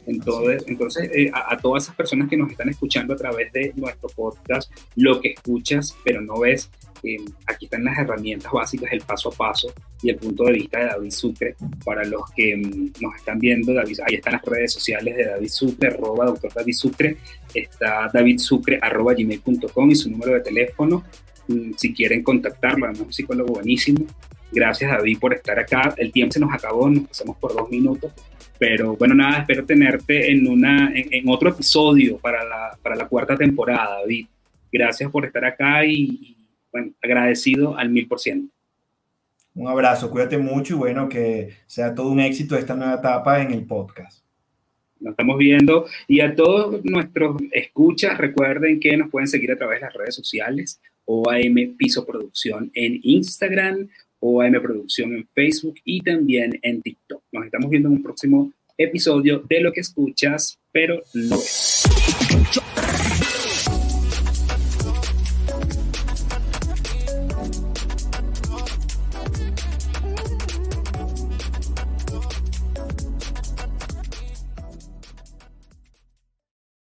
Entonces, 0.05 0.63
entonces 0.67 1.11
eh, 1.13 1.31
a, 1.33 1.57
todas 1.57 1.83
esas 1.83 1.95
personas 1.95 2.27
que 2.29 2.37
nos 2.37 2.49
están 2.49 2.69
escuchando 2.69 3.13
a 3.13 3.17
través 3.17 3.53
de 3.53 3.71
nuestro 3.75 4.09
podcast, 4.09 4.71
lo 4.95 5.21
que 5.21 5.29
escuchas 5.29 5.95
pero 6.03 6.21
no 6.21 6.39
ves, 6.39 6.71
eh, 7.03 7.17
aquí 7.47 7.65
están 7.65 7.83
las 7.83 7.97
herramientas 7.97 8.51
básicas, 8.51 8.91
el 8.91 9.01
paso 9.01 9.29
a 9.29 9.31
paso 9.31 9.73
y 10.01 10.09
el 10.09 10.15
punto 10.17 10.45
de 10.45 10.53
vista 10.53 10.79
de 10.79 10.85
David 10.85 11.11
Sucre. 11.11 11.55
Para 11.83 12.03
los 12.05 12.21
que 12.35 12.55
mm, 12.55 13.01
nos 13.01 13.15
están 13.15 13.39
viendo, 13.39 13.73
David, 13.73 13.99
ahí 14.05 14.15
están 14.15 14.33
las 14.33 14.43
redes 14.43 14.73
sociales 14.73 15.15
de 15.15 15.25
David 15.25 15.49
Sucre, 15.49 15.89
arroba 15.89 16.25
doctor 16.25 16.51
David 16.53 16.73
Sucre, 16.73 17.17
está 17.53 18.09
davidsucre 18.13 18.79
arroba 18.81 19.13
gmail.com 19.13 19.91
y 19.91 19.95
su 19.95 20.09
número 20.09 20.33
de 20.33 20.39
teléfono 20.41 21.03
Mm, 21.51 21.71
si 21.77 21.93
quieren 21.93 22.23
contactarlo, 22.23 22.85
además 22.85 23.01
un 23.01 23.13
psicólogo 23.13 23.53
buenísimo. 23.53 24.05
Gracias 24.51 24.91
David 24.91 25.19
por 25.19 25.33
estar 25.33 25.57
acá. 25.59 25.93
El 25.97 26.11
tiempo 26.11 26.33
se 26.33 26.39
nos 26.39 26.53
acabó, 26.53 26.89
nos 26.89 27.07
pasamos 27.07 27.37
por 27.37 27.53
dos 27.55 27.69
minutos, 27.69 28.11
pero 28.59 28.95
bueno, 28.95 29.15
nada, 29.15 29.39
espero 29.39 29.65
tenerte 29.65 30.31
en, 30.31 30.47
una, 30.47 30.91
en, 30.93 31.27
otro 31.29 31.49
episodio 31.49 32.17
para 32.17 32.43
la, 32.43 32.77
para 32.81 32.95
la, 32.95 33.07
cuarta 33.07 33.35
temporada, 33.35 33.99
David. 34.01 34.27
Gracias 34.71 35.09
por 35.09 35.25
estar 35.25 35.45
acá 35.45 35.85
y, 35.85 36.35
bueno, 36.71 36.93
agradecido 37.01 37.77
al 37.77 37.89
mil 37.89 38.07
por 38.07 38.19
ciento. 38.19 38.53
Un 39.53 39.67
abrazo, 39.67 40.09
cuídate 40.09 40.37
mucho 40.37 40.75
y 40.75 40.77
bueno, 40.77 41.09
que 41.09 41.49
sea 41.67 41.93
todo 41.93 42.09
un 42.09 42.21
éxito 42.21 42.55
esta 42.55 42.75
nueva 42.75 42.95
etapa 42.95 43.41
en 43.41 43.51
el 43.51 43.65
podcast. 43.65 44.23
Nos 44.99 45.11
estamos 45.11 45.37
viendo 45.37 45.87
y 46.07 46.21
a 46.21 46.35
todos 46.35 46.83
nuestros 46.85 47.41
escuchas, 47.51 48.17
recuerden 48.17 48.79
que 48.79 48.95
nos 48.95 49.09
pueden 49.09 49.27
seguir 49.27 49.51
a 49.51 49.57
través 49.57 49.79
de 49.79 49.85
las 49.87 49.93
redes 49.93 50.15
sociales 50.15 50.79
OAM 51.05 51.75
Piso 51.77 52.05
Producción 52.05 52.71
en 52.73 52.99
Instagram, 53.03 53.89
OAM 54.19 54.61
Producción 54.61 55.15
en 55.15 55.27
Facebook 55.33 55.75
y 55.83 56.01
también 56.01 56.57
en 56.61 56.81
TikTok. 56.81 57.23
Nos 57.31 57.45
estamos 57.45 57.69
viendo 57.69 57.89
en 57.89 57.95
un 57.95 58.03
próximo 58.03 58.53
episodio 58.77 59.43
de 59.49 59.59
lo 59.59 59.73
que 59.73 59.81
escuchas, 59.81 60.59
pero 60.71 61.01
no 61.13 61.35
es. 61.35 61.83